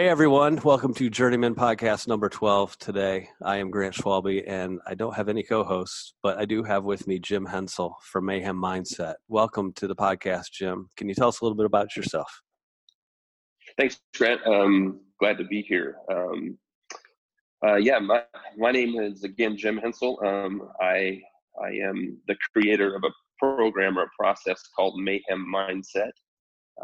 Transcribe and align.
Hey 0.00 0.08
everyone, 0.08 0.58
welcome 0.64 0.94
to 0.94 1.10
Journeyman 1.10 1.54
Podcast 1.54 2.08
number 2.08 2.30
12 2.30 2.78
today. 2.78 3.28
I 3.44 3.58
am 3.58 3.70
Grant 3.70 3.94
Schwalbe 3.94 4.42
and 4.46 4.80
I 4.86 4.94
don't 4.94 5.14
have 5.14 5.28
any 5.28 5.42
co-hosts, 5.42 6.14
but 6.22 6.38
I 6.38 6.46
do 6.46 6.62
have 6.62 6.84
with 6.84 7.06
me 7.06 7.18
Jim 7.18 7.44
Hensel 7.44 7.94
from 8.02 8.24
Mayhem 8.24 8.56
Mindset. 8.56 9.16
Welcome 9.28 9.74
to 9.74 9.86
the 9.86 9.94
podcast, 9.94 10.52
Jim. 10.54 10.88
Can 10.96 11.10
you 11.10 11.14
tell 11.14 11.28
us 11.28 11.42
a 11.42 11.44
little 11.44 11.54
bit 11.54 11.66
about 11.66 11.96
yourself? 11.96 12.40
Thanks, 13.76 14.00
Grant. 14.16 14.40
Um, 14.46 15.00
glad 15.20 15.36
to 15.36 15.44
be 15.44 15.60
here. 15.60 15.96
Um, 16.10 16.56
uh, 17.62 17.76
yeah, 17.76 17.98
my, 17.98 18.22
my 18.56 18.72
name 18.72 18.98
is 18.98 19.22
again 19.24 19.54
Jim 19.54 19.76
Hensel. 19.76 20.18
Um, 20.24 20.66
I 20.80 21.20
I 21.62 21.72
am 21.72 22.16
the 22.26 22.36
creator 22.54 22.96
of 22.96 23.02
a 23.04 23.10
program 23.38 23.98
or 23.98 24.04
a 24.04 24.10
process 24.18 24.62
called 24.74 24.98
Mayhem 24.98 25.46
Mindset 25.54 26.12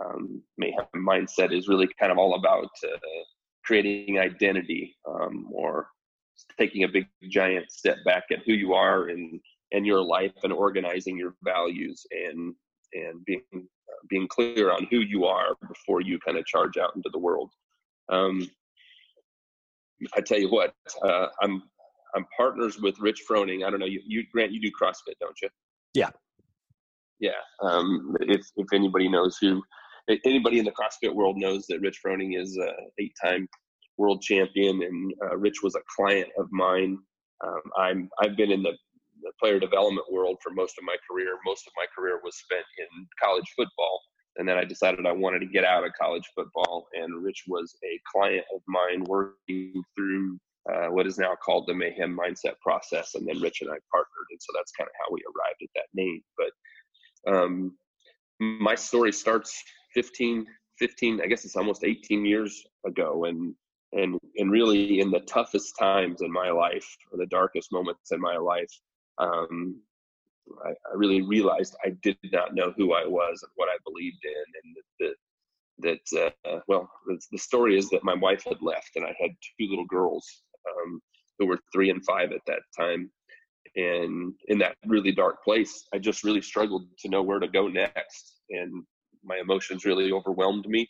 um, 0.05 0.43
mayhem 0.59 0.87
mindset 0.97 1.53
is 1.53 1.69
really 1.69 1.89
kind 1.99 2.13
of 2.13 2.19
all 2.19 2.35
about 2.35 2.71
uh, 2.85 2.99
creating 3.65 4.19
identity 4.19 4.97
um, 5.09 5.49
or 5.53 5.89
taking 6.59 6.85
a 6.85 6.89
big 6.89 7.07
giant 7.31 7.71
step 7.71 7.97
back 8.05 8.25
at 8.31 8.41
who 8.47 8.53
you 8.53 8.75
are 8.75 9.09
and 9.09 9.41
and 9.73 9.87
your 9.87 10.03
life 10.03 10.33
and 10.45 10.53
organizing 10.53 11.19
your 11.19 11.35
values 11.43 12.07
and 12.11 12.55
and 12.93 13.25
being 13.25 13.43
uh, 13.55 14.03
being 14.09 14.29
clear 14.29 14.71
on 14.71 14.87
who 14.91 14.99
you 14.99 15.25
are 15.25 15.57
before 15.69 16.01
you 16.01 16.19
kind 16.25 16.39
of 16.39 16.47
charge 16.47 16.77
out 16.77 16.95
into 16.95 17.11
the 17.13 17.19
world. 17.19 17.51
Um, 18.09 18.49
I 20.15 20.21
tell 20.21 20.39
you 20.39 20.51
what, 20.51 20.75
uh, 21.03 21.29
I'm 21.41 21.63
I'm 22.15 22.27
partners 22.37 22.79
with 22.81 22.99
Rich 23.01 23.23
Froning. 23.29 23.65
I 23.65 23.71
don't 23.71 23.81
know 23.81 23.87
you, 23.87 24.01
you 24.07 24.25
Grant, 24.33 24.53
you 24.53 24.61
do 24.61 24.71
CrossFit, 24.71 25.19
don't 25.21 25.37
you? 25.43 25.49
Yeah. 25.95 26.11
Yeah. 27.19 27.31
Um, 27.63 28.15
if 28.21 28.47
if 28.57 28.67
anybody 28.73 29.09
knows 29.09 29.39
who 29.39 29.63
anybody 30.09 30.59
in 30.59 30.65
the 30.65 30.73
CrossFit 30.73 31.15
world 31.15 31.37
knows 31.37 31.67
that 31.67 31.81
Rich 31.81 32.01
Froning 32.05 32.41
is 32.41 32.57
a 32.59 32.73
eight-time 32.99 33.49
world 33.99 34.23
champion, 34.23 34.83
and 34.83 35.13
uh, 35.25 35.37
Rich 35.37 35.63
was 35.63 35.75
a 35.75 35.81
client 35.95 36.29
of 36.39 36.49
mine. 36.51 36.99
Um, 37.45 37.63
I'm 37.77 38.09
I've 38.21 38.37
been 38.37 38.51
in 38.51 38.63
the, 38.63 38.73
the, 39.23 39.33
player 39.41 39.59
development 39.59 40.07
world 40.11 40.39
for 40.43 40.51
most 40.51 40.79
of 40.79 40.85
my 40.85 40.97
career. 41.09 41.39
Most 41.45 41.67
of 41.67 41.73
my 41.77 41.87
career 41.97 42.21
was 42.25 42.37
spent 42.37 42.65
in 42.79 43.07
college 43.23 43.47
football, 43.57 44.01
and 44.37 44.49
then 44.49 44.57
I 44.57 44.65
decided 44.65 45.07
I 45.07 45.13
wanted 45.13 45.41
to 45.41 45.47
get 45.47 45.65
out 45.65 45.85
of 45.85 45.93
college 46.01 46.29
football. 46.35 46.89
And 46.95 47.23
Rich 47.23 47.45
was 47.47 47.75
a 47.85 48.01
client 48.11 48.45
of 48.55 48.61
mine 48.67 49.05
working 49.05 49.83
through 49.95 50.39
uh, 50.73 50.87
what 50.89 51.07
is 51.07 51.19
now 51.19 51.35
called 51.35 51.67
the 51.67 51.75
Mayhem 51.75 52.17
Mindset 52.17 52.59
process, 52.61 53.15
and 53.15 53.27
then 53.27 53.41
Rich 53.41 53.59
and 53.63 53.71
I 53.71 53.79
partnered, 53.93 54.29
and 54.31 54.41
so 54.41 54.53
that's 54.55 54.73
kind 54.73 54.89
of 54.89 54.95
how 54.99 55.13
we 55.13 55.21
arrived 55.23 55.63
at 55.63 55.69
that 55.75 55.89
name. 55.95 56.23
But 56.37 57.33
um, 57.33 57.77
my 58.41 58.75
story 58.75 59.13
starts 59.13 59.63
15, 59.97 60.47
15, 60.79 61.23
I 61.23 61.27
guess 61.27 61.47
it's 61.47 61.57
almost 61.57 61.83
18 61.83 62.27
years 62.27 62.63
ago. 62.85 63.25
And, 63.25 63.55
and, 63.93 64.21
and 64.37 64.51
really 64.51 65.01
in 65.01 65.11
the 65.11 65.21
toughest 65.21 65.75
times 65.79 66.21
in 66.21 66.31
my 66.31 66.51
life, 66.51 66.87
or 67.11 67.19
the 67.19 67.27
darkest 67.27 67.73
moments 67.73 68.13
in 68.13 68.21
my 68.21 68.37
life, 68.37 68.71
um, 69.17 69.81
I, 70.67 70.71
I, 70.71 70.95
really 70.95 71.23
realized 71.23 71.77
I 71.83 71.97
did 72.03 72.19
not 72.25 72.55
know 72.55 72.75
who 72.77 72.93
I 72.93 73.07
was 73.07 73.43
and 73.43 73.51
what 73.55 73.71
I 73.71 73.79
believed 73.87 74.23
in. 74.23 74.45
And 74.63 75.15
that, 75.81 75.99
that, 76.13 76.31
uh, 76.45 76.61
well, 76.69 76.91
the, 77.07 77.19
the, 77.33 77.39
story 77.39 77.79
is 77.79 77.89
that 77.89 78.05
my 78.05 78.15
wife 78.15 78.45
had 78.45 78.61
left 78.61 78.91
and 78.97 79.05
I 79.07 79.17
had 79.19 79.31
two 79.41 79.67
little 79.71 79.87
girls 79.87 80.43
um, 80.69 81.01
who 81.39 81.47
were 81.47 81.59
three 81.73 81.89
and 81.89 82.05
five 82.05 82.33
at 82.33 82.45
that 82.47 82.61
time. 82.79 83.11
And 83.77 84.35
in 84.49 84.59
that 84.59 84.77
really 84.87 85.13
dark 85.13 85.43
place, 85.43 85.87
I 85.95 85.99
just 85.99 86.23
really 86.23 86.43
struggled 86.43 86.87
to 86.99 87.09
know 87.09 87.23
where 87.23 87.39
to 87.39 87.49
go 87.49 87.69
next. 87.69 88.41
And 88.51 88.85
my 89.27 89.39
emotions 89.39 89.85
really 89.85 90.13
overwhelmed 90.13 90.67
me 90.69 90.89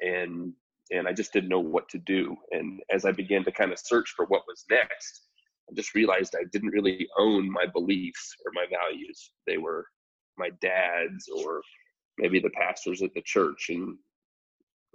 and 0.00 0.52
and 0.92 1.06
I 1.06 1.12
just 1.12 1.32
didn't 1.32 1.50
know 1.50 1.60
what 1.60 1.88
to 1.90 1.98
do. 1.98 2.36
And 2.50 2.80
as 2.90 3.04
I 3.04 3.12
began 3.12 3.44
to 3.44 3.52
kind 3.52 3.72
of 3.72 3.78
search 3.78 4.12
for 4.16 4.24
what 4.26 4.42
was 4.48 4.64
next, 4.68 5.22
I 5.70 5.74
just 5.74 5.94
realized 5.94 6.34
I 6.34 6.46
didn't 6.52 6.70
really 6.70 7.08
own 7.16 7.50
my 7.50 7.66
beliefs 7.66 8.34
or 8.44 8.50
my 8.52 8.66
values. 8.68 9.30
They 9.46 9.56
were 9.56 9.86
my 10.36 10.50
dad's 10.60 11.28
or 11.28 11.62
maybe 12.18 12.40
the 12.40 12.50
pastors 12.50 13.02
at 13.02 13.14
the 13.14 13.22
church. 13.22 13.66
And 13.68 13.96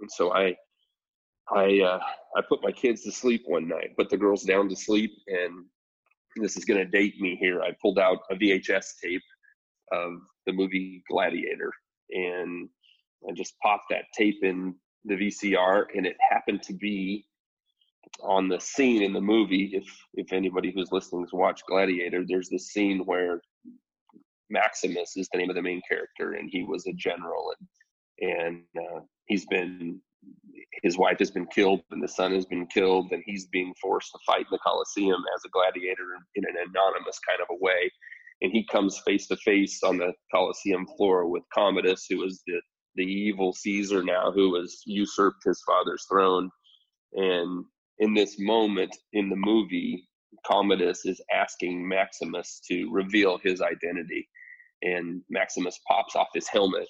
and 0.00 0.10
so 0.10 0.34
I 0.34 0.54
I 1.50 1.80
uh, 1.80 2.00
I 2.36 2.42
put 2.46 2.62
my 2.62 2.72
kids 2.72 3.02
to 3.04 3.12
sleep 3.12 3.44
one 3.46 3.68
night, 3.68 3.96
put 3.96 4.10
the 4.10 4.16
girls 4.16 4.42
down 4.42 4.68
to 4.68 4.76
sleep, 4.76 5.12
and 5.28 5.64
this 6.36 6.56
is 6.56 6.64
going 6.64 6.78
to 6.78 6.98
date 6.98 7.18
me 7.20 7.36
here. 7.40 7.62
I 7.62 7.70
pulled 7.80 7.98
out 7.98 8.18
a 8.30 8.34
VHS 8.34 9.00
tape 9.02 9.22
of 9.92 10.12
the 10.44 10.52
movie 10.52 11.02
Gladiator, 11.08 11.72
and 12.10 12.68
I 13.28 13.32
just 13.32 13.58
popped 13.60 13.86
that 13.90 14.04
tape 14.16 14.42
in 14.42 14.74
the 15.04 15.14
VCR, 15.14 15.86
and 15.94 16.06
it 16.06 16.16
happened 16.30 16.62
to 16.64 16.72
be 16.72 17.26
on 18.22 18.48
the 18.48 18.60
scene 18.60 19.02
in 19.02 19.12
the 19.12 19.20
movie. 19.20 19.70
If 19.74 19.84
if 20.14 20.32
anybody 20.32 20.72
who's 20.72 20.92
listening 20.92 21.22
has 21.22 21.32
watched 21.32 21.66
Gladiator, 21.66 22.24
there's 22.26 22.48
this 22.48 22.68
scene 22.68 23.00
where 23.04 23.40
Maximus 24.50 25.16
is 25.16 25.28
the 25.32 25.38
name 25.38 25.50
of 25.50 25.56
the 25.56 25.62
main 25.62 25.82
character, 25.88 26.34
and 26.34 26.48
he 26.50 26.62
was 26.62 26.86
a 26.86 26.92
general, 26.92 27.52
and 27.58 27.68
and 28.18 28.62
uh, 28.78 29.00
he's 29.26 29.46
been 29.46 30.00
his 30.82 30.98
wife 30.98 31.18
has 31.18 31.30
been 31.30 31.46
killed, 31.46 31.80
and 31.90 32.02
the 32.02 32.08
son 32.08 32.32
has 32.32 32.46
been 32.46 32.66
killed, 32.66 33.12
and 33.12 33.22
he's 33.26 33.46
being 33.46 33.74
forced 33.80 34.12
to 34.12 34.18
fight 34.26 34.40
in 34.40 34.46
the 34.50 34.58
Colosseum 34.58 35.22
as 35.34 35.42
a 35.44 35.48
gladiator 35.50 36.16
in 36.34 36.44
an 36.44 36.54
anonymous 36.68 37.18
kind 37.28 37.40
of 37.40 37.48
a 37.50 37.64
way. 37.64 37.90
And 38.42 38.52
he 38.52 38.66
comes 38.66 39.00
face 39.06 39.26
to 39.28 39.36
face 39.36 39.82
on 39.82 39.96
the 39.96 40.12
Colosseum 40.32 40.86
floor 40.96 41.26
with 41.26 41.42
Commodus, 41.54 42.06
who 42.08 42.24
is 42.24 42.42
the 42.46 42.60
the 42.96 43.04
evil 43.04 43.52
Caesar 43.52 44.02
now 44.02 44.32
who 44.32 44.60
has 44.60 44.82
usurped 44.86 45.44
his 45.44 45.62
father's 45.66 46.04
throne. 46.10 46.50
And 47.12 47.64
in 47.98 48.14
this 48.14 48.36
moment 48.38 48.96
in 49.12 49.28
the 49.28 49.36
movie, 49.36 50.08
Commodus 50.46 51.04
is 51.06 51.20
asking 51.32 51.86
Maximus 51.86 52.60
to 52.68 52.90
reveal 52.90 53.38
his 53.42 53.60
identity. 53.60 54.28
And 54.82 55.22
Maximus 55.30 55.78
pops 55.88 56.16
off 56.16 56.28
his 56.34 56.48
helmet. 56.48 56.88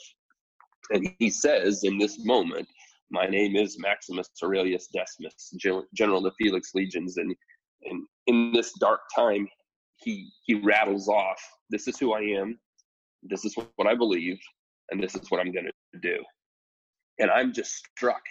And 0.90 1.08
he 1.18 1.30
says, 1.30 1.82
in 1.84 1.98
this 1.98 2.24
moment, 2.24 2.68
my 3.10 3.26
name 3.26 3.56
is 3.56 3.78
Maximus 3.78 4.28
Aurelius 4.42 4.88
Decimus, 4.92 5.52
general 5.94 6.18
of 6.18 6.24
the 6.24 6.32
Felix 6.38 6.70
legions. 6.74 7.16
And, 7.16 7.34
and 7.84 8.06
in 8.26 8.52
this 8.52 8.72
dark 8.80 9.00
time, 9.14 9.48
he, 9.96 10.28
he 10.44 10.54
rattles 10.54 11.08
off, 11.08 11.40
This 11.70 11.88
is 11.88 11.98
who 11.98 12.12
I 12.12 12.20
am. 12.20 12.58
This 13.22 13.44
is 13.44 13.56
what 13.76 13.88
I 13.88 13.94
believe 13.94 14.38
and 14.90 15.02
this 15.02 15.14
is 15.14 15.30
what 15.30 15.40
I'm 15.40 15.52
going 15.52 15.66
to 15.66 15.72
do. 16.00 16.24
And 17.18 17.30
I'm 17.30 17.52
just 17.52 17.72
struck 17.74 18.22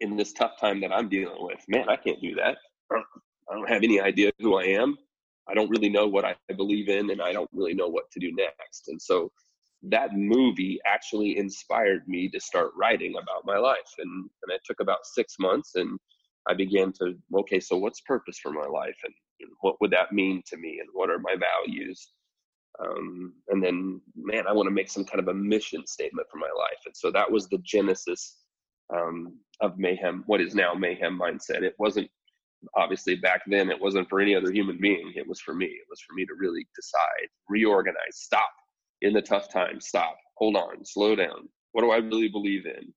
in 0.00 0.16
this 0.16 0.32
tough 0.32 0.58
time 0.60 0.80
that 0.80 0.92
I'm 0.92 1.08
dealing 1.08 1.38
with. 1.40 1.60
Man, 1.68 1.88
I 1.88 1.96
can't 1.96 2.20
do 2.20 2.34
that. 2.36 2.56
I 2.90 3.54
don't 3.54 3.68
have 3.68 3.82
any 3.82 4.00
idea 4.00 4.32
who 4.38 4.56
I 4.56 4.64
am. 4.64 4.96
I 5.48 5.54
don't 5.54 5.70
really 5.70 5.88
know 5.88 6.06
what 6.06 6.24
I 6.24 6.34
believe 6.56 6.88
in, 6.88 7.10
and 7.10 7.20
I 7.20 7.32
don't 7.32 7.50
really 7.52 7.74
know 7.74 7.88
what 7.88 8.10
to 8.12 8.20
do 8.20 8.32
next. 8.34 8.88
And 8.88 9.00
so 9.00 9.30
that 9.82 10.14
movie 10.14 10.80
actually 10.86 11.36
inspired 11.36 12.06
me 12.06 12.28
to 12.30 12.40
start 12.40 12.70
writing 12.76 13.14
about 13.20 13.44
my 13.44 13.58
life. 13.58 13.92
And, 13.98 14.30
and 14.42 14.54
it 14.54 14.60
took 14.64 14.80
about 14.80 15.04
six 15.04 15.36
months, 15.40 15.74
and 15.74 15.98
I 16.48 16.54
began 16.54 16.92
to, 16.94 17.14
okay, 17.38 17.60
so 17.60 17.76
what's 17.76 18.00
purpose 18.00 18.38
for 18.38 18.52
my 18.52 18.66
life? 18.66 18.96
And, 19.04 19.14
and 19.40 19.50
what 19.60 19.80
would 19.80 19.90
that 19.90 20.12
mean 20.12 20.42
to 20.46 20.56
me? 20.56 20.78
And 20.80 20.88
what 20.92 21.10
are 21.10 21.18
my 21.18 21.34
values? 21.36 22.12
Um, 22.80 23.34
and 23.48 23.62
then 23.62 24.00
man 24.16 24.46
i 24.46 24.52
want 24.52 24.66
to 24.66 24.74
make 24.74 24.90
some 24.90 25.04
kind 25.04 25.20
of 25.20 25.28
a 25.28 25.34
mission 25.34 25.86
statement 25.86 26.26
for 26.30 26.38
my 26.38 26.50
life. 26.56 26.78
And 26.86 26.96
so 26.96 27.10
that 27.10 27.30
was 27.30 27.48
the 27.48 27.58
genesis 27.58 28.38
um, 28.94 29.38
of 29.60 29.78
mayhem 29.78 30.24
what 30.26 30.40
is 30.40 30.54
now 30.54 30.74
mayhem 30.74 31.18
mindset. 31.18 31.62
It 31.62 31.74
wasn't 31.78 32.10
obviously 32.76 33.16
back 33.16 33.42
then 33.46 33.70
it 33.70 33.80
wasn't 33.80 34.08
for 34.08 34.20
any 34.20 34.34
other 34.34 34.52
human 34.52 34.78
being. 34.80 35.12
It 35.16 35.26
was 35.26 35.40
for 35.40 35.54
me. 35.54 35.66
It 35.66 35.86
was 35.90 36.00
for 36.00 36.14
me 36.14 36.24
to 36.26 36.34
really 36.38 36.66
decide 36.76 37.28
reorganize 37.48 37.96
stop 38.12 38.50
in 39.00 39.12
the 39.12 39.22
tough 39.22 39.52
times 39.52 39.88
stop 39.88 40.16
hold 40.36 40.56
on 40.56 40.84
slow 40.84 41.14
down. 41.14 41.48
What 41.72 41.82
do 41.82 41.90
i 41.90 41.96
really 41.96 42.28
believe 42.28 42.66
in 42.66 42.92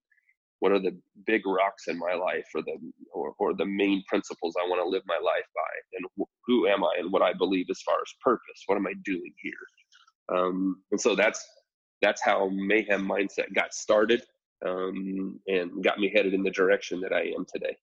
what 0.60 0.72
are 0.72 0.80
the 0.80 0.98
big 1.26 1.46
rocks 1.46 1.88
in 1.88 1.98
my 1.98 2.14
life 2.14 2.46
or 2.54 2.62
the 2.62 2.78
or, 3.14 3.34
or 3.40 3.54
the 3.54 3.66
main 3.66 4.04
principles 4.08 4.56
i 4.60 4.68
want 4.68 4.82
to 4.82 4.88
live 4.88 5.04
my 5.06 5.16
life 5.16 5.46
by? 5.56 5.98
And 5.98 6.06
wh- 6.20 6.32
who 6.46 6.68
am 6.68 6.84
i 6.84 6.96
and 7.00 7.12
what 7.12 7.22
i 7.22 7.34
believe 7.34 7.68
as 7.70 7.82
far 7.82 7.96
as 7.96 8.14
purpose? 8.22 8.64
What 8.68 8.76
am 8.78 8.88
i 8.88 8.94
doing 9.04 9.34
here? 9.42 10.38
Um, 10.38 10.82
and 10.92 11.00
so 11.00 11.16
that's 11.16 11.46
that's 12.02 12.22
how 12.24 12.50
mayhem 12.50 13.08
mindset 13.08 13.54
got 13.54 13.74
started 13.74 14.24
um, 14.66 15.40
and 15.48 15.84
got 15.84 16.00
me 16.00 16.12
headed 16.14 16.34
in 16.34 16.44
the 16.44 16.52
direction 16.52 17.02
that 17.02 17.14
i 17.14 17.22
am 17.22 17.46
today. 17.52 17.76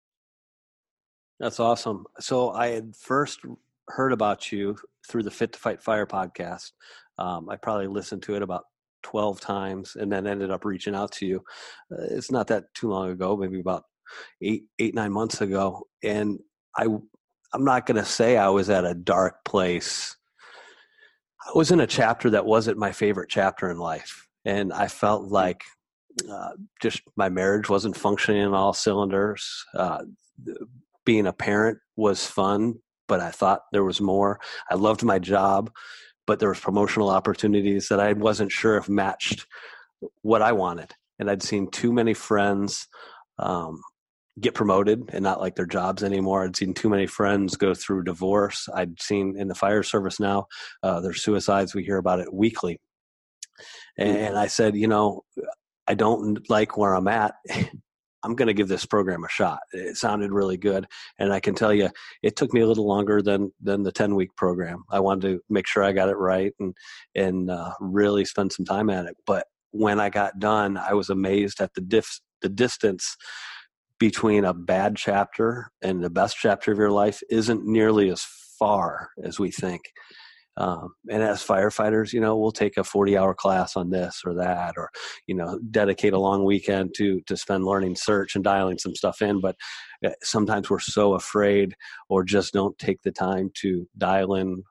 That's 1.40 1.60
awesome. 1.60 2.06
So 2.20 2.50
i 2.50 2.68
had 2.68 2.96
first 2.96 3.40
heard 3.88 4.12
about 4.12 4.52
you 4.52 4.76
through 5.08 5.24
the 5.24 5.30
fit 5.30 5.52
to 5.52 5.58
fight 5.58 5.82
fire 5.82 6.06
podcast. 6.06 6.72
Um, 7.18 7.48
i 7.50 7.56
probably 7.56 7.88
listened 7.88 8.22
to 8.24 8.34
it 8.34 8.42
about 8.42 8.64
12 9.02 9.40
times 9.40 9.96
and 9.96 10.10
then 10.10 10.26
ended 10.26 10.50
up 10.50 10.64
reaching 10.64 10.94
out 10.94 11.12
to 11.12 11.26
you. 11.26 11.44
Uh, 11.90 12.04
it's 12.10 12.30
not 12.30 12.46
that 12.48 12.64
too 12.74 12.88
long 12.88 13.10
ago, 13.10 13.36
maybe 13.36 13.60
about 13.60 13.84
eight, 14.40 14.64
eight, 14.78 14.94
nine 14.94 15.12
months 15.12 15.40
ago. 15.40 15.82
And 16.02 16.38
I, 16.76 16.86
I'm 17.54 17.64
not 17.64 17.86
going 17.86 17.96
to 17.96 18.04
say 18.04 18.36
I 18.36 18.48
was 18.48 18.70
at 18.70 18.84
a 18.84 18.94
dark 18.94 19.44
place. 19.44 20.16
I 21.46 21.56
was 21.56 21.70
in 21.70 21.80
a 21.80 21.86
chapter 21.86 22.30
that 22.30 22.46
wasn't 22.46 22.78
my 22.78 22.92
favorite 22.92 23.28
chapter 23.28 23.70
in 23.70 23.78
life. 23.78 24.26
And 24.44 24.72
I 24.72 24.88
felt 24.88 25.28
like 25.28 25.62
uh, 26.30 26.50
just 26.80 27.02
my 27.16 27.28
marriage 27.28 27.68
wasn't 27.68 27.96
functioning 27.96 28.42
in 28.42 28.54
all 28.54 28.72
cylinders. 28.72 29.64
Uh, 29.74 30.02
being 31.04 31.26
a 31.26 31.32
parent 31.32 31.78
was 31.96 32.26
fun, 32.26 32.74
but 33.08 33.20
I 33.20 33.30
thought 33.30 33.62
there 33.72 33.84
was 33.84 34.00
more. 34.00 34.40
I 34.70 34.74
loved 34.74 35.02
my 35.02 35.18
job, 35.18 35.70
but 36.26 36.38
there 36.38 36.48
was 36.48 36.60
promotional 36.60 37.10
opportunities 37.10 37.88
that 37.88 38.00
I 38.00 38.12
wasn't 38.12 38.52
sure 38.52 38.76
if 38.76 38.88
matched 38.88 39.46
what 40.22 40.42
I 40.42 40.52
wanted. 40.52 40.92
And 41.18 41.30
I'd 41.30 41.42
seen 41.42 41.70
too 41.70 41.92
many 41.92 42.14
friends 42.14 42.88
um, 43.38 43.82
get 44.40 44.54
promoted 44.54 45.10
and 45.12 45.22
not 45.22 45.40
like 45.40 45.56
their 45.56 45.66
jobs 45.66 46.02
anymore. 46.02 46.44
I'd 46.44 46.56
seen 46.56 46.74
too 46.74 46.88
many 46.88 47.06
friends 47.06 47.56
go 47.56 47.74
through 47.74 48.04
divorce. 48.04 48.68
I'd 48.74 49.00
seen 49.00 49.36
in 49.36 49.48
the 49.48 49.54
fire 49.54 49.82
service 49.82 50.18
now, 50.18 50.46
uh, 50.82 51.00
there's 51.00 51.22
suicides. 51.22 51.74
We 51.74 51.84
hear 51.84 51.98
about 51.98 52.20
it 52.20 52.32
weekly. 52.32 52.80
And 53.98 54.38
I 54.38 54.46
said, 54.46 54.74
you 54.74 54.88
know, 54.88 55.24
I 55.86 55.94
don't 55.94 56.48
like 56.48 56.76
where 56.76 56.94
I'm 56.94 57.08
at. 57.08 57.34
I'm 58.24 58.34
going 58.34 58.46
to 58.46 58.54
give 58.54 58.68
this 58.68 58.86
program 58.86 59.24
a 59.24 59.28
shot. 59.28 59.60
It 59.72 59.96
sounded 59.96 60.32
really 60.32 60.56
good, 60.56 60.86
and 61.18 61.32
I 61.32 61.40
can 61.40 61.54
tell 61.54 61.72
you, 61.72 61.90
it 62.22 62.36
took 62.36 62.52
me 62.52 62.60
a 62.60 62.66
little 62.66 62.86
longer 62.86 63.22
than 63.22 63.52
than 63.60 63.82
the 63.82 63.92
10 63.92 64.14
week 64.14 64.34
program. 64.36 64.84
I 64.90 65.00
wanted 65.00 65.22
to 65.22 65.40
make 65.48 65.66
sure 65.66 65.82
I 65.82 65.92
got 65.92 66.08
it 66.08 66.16
right 66.16 66.52
and 66.60 66.74
and 67.14 67.50
uh, 67.50 67.72
really 67.80 68.24
spend 68.24 68.52
some 68.52 68.66
time 68.66 68.90
at 68.90 69.06
it. 69.06 69.16
But 69.26 69.46
when 69.70 70.00
I 70.00 70.10
got 70.10 70.38
done, 70.38 70.76
I 70.76 70.94
was 70.94 71.10
amazed 71.10 71.60
at 71.60 71.74
the 71.74 71.80
diff, 71.80 72.20
the 72.42 72.48
distance 72.48 73.16
between 73.98 74.44
a 74.44 74.52
bad 74.54 74.96
chapter 74.96 75.70
and 75.80 76.02
the 76.02 76.10
best 76.10 76.36
chapter 76.36 76.72
of 76.72 76.78
your 76.78 76.90
life 76.90 77.20
isn't 77.30 77.64
nearly 77.64 78.10
as 78.10 78.26
far 78.58 79.10
as 79.22 79.38
we 79.38 79.50
think. 79.50 79.82
Um, 80.56 80.94
and 81.10 81.22
as 81.22 81.44
firefighters, 81.44 82.12
you 82.12 82.20
know, 82.20 82.36
we'll 82.36 82.52
take 82.52 82.76
a 82.76 82.84
40 82.84 83.16
hour 83.16 83.34
class 83.34 83.76
on 83.76 83.90
this 83.90 84.22
or 84.24 84.34
that, 84.34 84.74
or, 84.76 84.90
you 85.26 85.34
know, 85.34 85.58
dedicate 85.70 86.12
a 86.12 86.18
long 86.18 86.44
weekend 86.44 86.94
to, 86.96 87.20
to 87.22 87.36
spend 87.36 87.64
learning 87.64 87.96
search 87.96 88.34
and 88.34 88.44
dialing 88.44 88.78
some 88.78 88.94
stuff 88.94 89.22
in. 89.22 89.40
But 89.40 89.56
uh, 90.04 90.10
sometimes 90.22 90.68
we're 90.68 90.78
so 90.78 91.14
afraid 91.14 91.74
or 92.08 92.24
just 92.24 92.52
don't 92.52 92.78
take 92.78 93.02
the 93.02 93.12
time 93.12 93.50
to 93.62 93.88
dial 93.96 94.34
in 94.34 94.62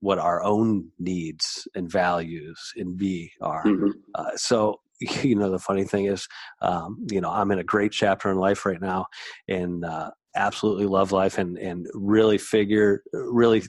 what 0.00 0.18
our 0.18 0.42
own 0.42 0.88
needs 0.98 1.66
and 1.74 1.90
values 1.90 2.72
and 2.76 2.96
be 2.96 3.32
are. 3.40 3.64
Mm-hmm. 3.64 3.90
Uh, 4.14 4.30
so 4.36 4.80
you 5.22 5.34
know 5.34 5.50
the 5.50 5.58
funny 5.58 5.84
thing 5.84 6.06
is 6.06 6.26
um, 6.62 6.96
you 7.10 7.20
know 7.20 7.30
i'm 7.30 7.50
in 7.50 7.58
a 7.58 7.64
great 7.64 7.92
chapter 7.92 8.30
in 8.30 8.38
life 8.38 8.64
right 8.64 8.80
now 8.80 9.04
and 9.48 9.84
uh, 9.84 10.10
absolutely 10.34 10.86
love 10.86 11.12
life 11.12 11.38
and 11.38 11.58
and 11.58 11.86
really 11.92 12.38
figure 12.38 13.02
really 13.12 13.62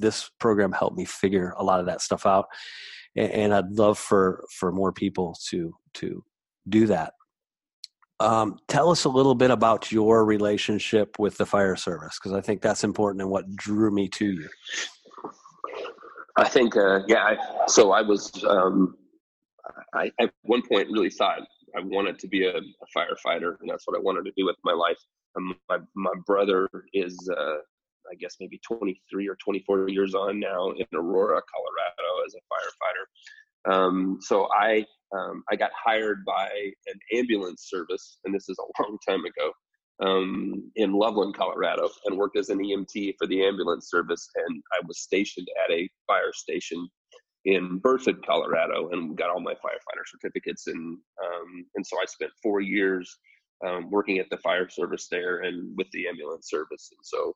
this 0.00 0.30
program 0.38 0.72
helped 0.72 0.96
me 0.96 1.04
figure 1.04 1.54
a 1.58 1.64
lot 1.64 1.80
of 1.80 1.86
that 1.86 2.00
stuff 2.00 2.26
out 2.26 2.46
and, 3.16 3.30
and 3.30 3.54
i'd 3.54 3.70
love 3.72 3.98
for 3.98 4.44
for 4.58 4.72
more 4.72 4.92
people 4.92 5.36
to 5.48 5.74
to 5.94 6.22
do 6.68 6.86
that 6.86 7.14
um, 8.20 8.58
tell 8.68 8.90
us 8.90 9.04
a 9.04 9.08
little 9.08 9.34
bit 9.34 9.50
about 9.50 9.90
your 9.90 10.26
relationship 10.26 11.18
with 11.18 11.38
the 11.38 11.46
fire 11.46 11.76
service 11.76 12.18
because 12.18 12.36
i 12.36 12.40
think 12.40 12.60
that's 12.60 12.84
important 12.84 13.22
and 13.22 13.30
what 13.30 13.50
drew 13.56 13.90
me 13.90 14.08
to 14.08 14.26
you 14.26 14.48
i 16.36 16.46
think 16.46 16.76
uh, 16.76 17.00
yeah 17.08 17.24
I, 17.24 17.66
so 17.66 17.92
i 17.92 18.02
was 18.02 18.44
um, 18.44 18.94
I 19.94 20.10
at 20.20 20.30
one 20.42 20.62
point 20.66 20.88
really 20.90 21.10
thought 21.10 21.40
I 21.76 21.80
wanted 21.82 22.18
to 22.18 22.28
be 22.28 22.46
a, 22.46 22.56
a 22.56 22.86
firefighter, 22.96 23.56
and 23.60 23.68
that's 23.68 23.86
what 23.86 23.96
I 23.96 24.00
wanted 24.00 24.24
to 24.24 24.32
do 24.36 24.46
with 24.46 24.56
my 24.64 24.72
life. 24.72 24.98
My 25.68 25.78
my 25.94 26.12
brother 26.26 26.68
is, 26.92 27.16
uh, 27.36 27.58
I 28.10 28.14
guess, 28.14 28.36
maybe 28.40 28.60
23 28.66 29.28
or 29.28 29.36
24 29.36 29.88
years 29.88 30.14
on 30.14 30.38
now 30.40 30.70
in 30.70 30.86
Aurora, 30.94 31.40
Colorado, 31.42 32.26
as 32.26 32.34
a 32.34 32.40
firefighter. 32.52 33.72
Um, 33.72 34.18
so 34.20 34.48
I 34.52 34.86
um, 35.12 35.42
I 35.50 35.56
got 35.56 35.72
hired 35.74 36.24
by 36.24 36.48
an 36.86 37.18
ambulance 37.18 37.68
service, 37.68 38.18
and 38.24 38.34
this 38.34 38.48
is 38.48 38.56
a 38.58 38.82
long 38.82 38.96
time 39.06 39.24
ago, 39.24 39.52
um, 40.00 40.70
in 40.76 40.92
Loveland, 40.92 41.36
Colorado, 41.36 41.90
and 42.06 42.16
worked 42.16 42.38
as 42.38 42.48
an 42.48 42.58
EMT 42.58 43.14
for 43.18 43.26
the 43.26 43.44
ambulance 43.44 43.90
service. 43.90 44.28
And 44.36 44.62
I 44.72 44.80
was 44.86 45.00
stationed 45.00 45.48
at 45.64 45.72
a 45.72 45.88
fire 46.06 46.32
station 46.32 46.88
in 47.44 47.80
Berthoud, 47.80 48.24
Colorado, 48.24 48.90
and 48.90 49.16
got 49.16 49.30
all 49.30 49.40
my 49.40 49.54
firefighter 49.54 50.06
certificates. 50.06 50.66
And 50.66 50.98
um, 51.24 51.66
and 51.74 51.86
so 51.86 51.96
I 52.00 52.04
spent 52.06 52.30
four 52.42 52.60
years 52.60 53.18
um, 53.66 53.90
working 53.90 54.18
at 54.18 54.30
the 54.30 54.38
fire 54.38 54.68
service 54.68 55.08
there 55.10 55.40
and 55.40 55.76
with 55.76 55.88
the 55.92 56.06
ambulance 56.08 56.48
service. 56.48 56.90
And 56.92 57.00
so 57.02 57.34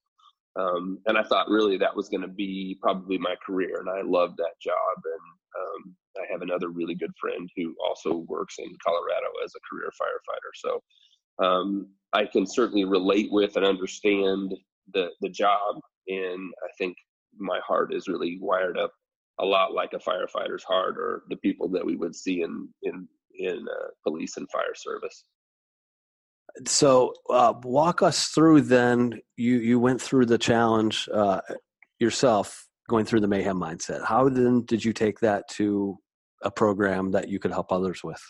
um, 0.57 0.99
and 1.07 1.19
I 1.19 1.23
thought 1.25 1.49
really 1.49 1.77
that 1.79 1.95
was 1.95 2.09
going 2.09 2.23
to 2.23 2.29
be 2.29 2.79
probably 2.81 3.19
my 3.19 3.35
career, 3.45 3.81
and 3.81 3.89
I 3.89 4.03
loved 4.03 4.37
that 4.39 4.61
job. 4.63 4.75
And 5.05 5.87
um, 5.87 5.97
I 6.19 6.33
have 6.33 6.43
another 6.43 6.69
really 6.69 6.95
good 6.95 7.13
friend 7.21 7.49
who 7.57 7.75
also 7.85 8.25
works 8.29 8.57
in 8.59 8.71
Colorado 8.85 9.27
as 9.45 9.53
a 9.57 9.65
career 9.69 9.91
firefighter. 10.01 10.53
So 10.55 11.45
um, 11.45 11.89
I 12.13 12.27
can 12.27 12.47
certainly 12.47 12.85
relate 12.85 13.33
with 13.33 13.57
and 13.57 13.65
understand 13.65 14.55
the 14.93 15.09
the 15.21 15.29
job, 15.29 15.81
and 16.09 16.53
I 16.63 16.69
think 16.79 16.97
my 17.37 17.59
heart 17.67 17.93
is 17.93 18.07
really 18.07 18.39
wired 18.41 18.79
up 18.79 18.93
a 19.41 19.45
lot 19.45 19.75
like 19.75 19.93
a 19.95 19.99
firefighter's 19.99 20.63
heart 20.63 20.97
or 20.97 21.25
the 21.29 21.37
people 21.37 21.69
that 21.69 21.85
we 21.85 21.97
would 21.97 22.15
see 22.15 22.43
in 22.43 22.69
in 22.83 23.09
in 23.37 23.67
uh, 23.69 23.89
police 24.05 24.37
and 24.37 24.49
fire 24.51 24.75
service. 24.77 25.25
So, 26.67 27.15
uh, 27.31 27.55
walk 27.63 28.03
us 28.03 28.29
through. 28.29 28.63
Then 28.63 29.21
you 29.37 29.57
you 29.57 29.81
went 29.81 30.01
through 30.01 30.27
the 30.27 30.39
challenge 30.39 31.09
uh, 31.13 31.41
yourself, 31.99 32.69
going 32.89 33.05
through 33.05 33.21
the 33.21 33.29
mayhem 33.29 33.59
mindset. 33.59 34.05
How 34.05 34.29
then 34.29 34.65
did 34.65 34.85
you 34.85 34.93
take 34.93 35.19
that 35.21 35.49
to 35.53 35.99
a 36.43 36.51
program 36.51 37.11
that 37.13 37.29
you 37.29 37.39
could 37.39 37.51
help 37.51 37.73
others 37.73 38.05
with? 38.05 38.21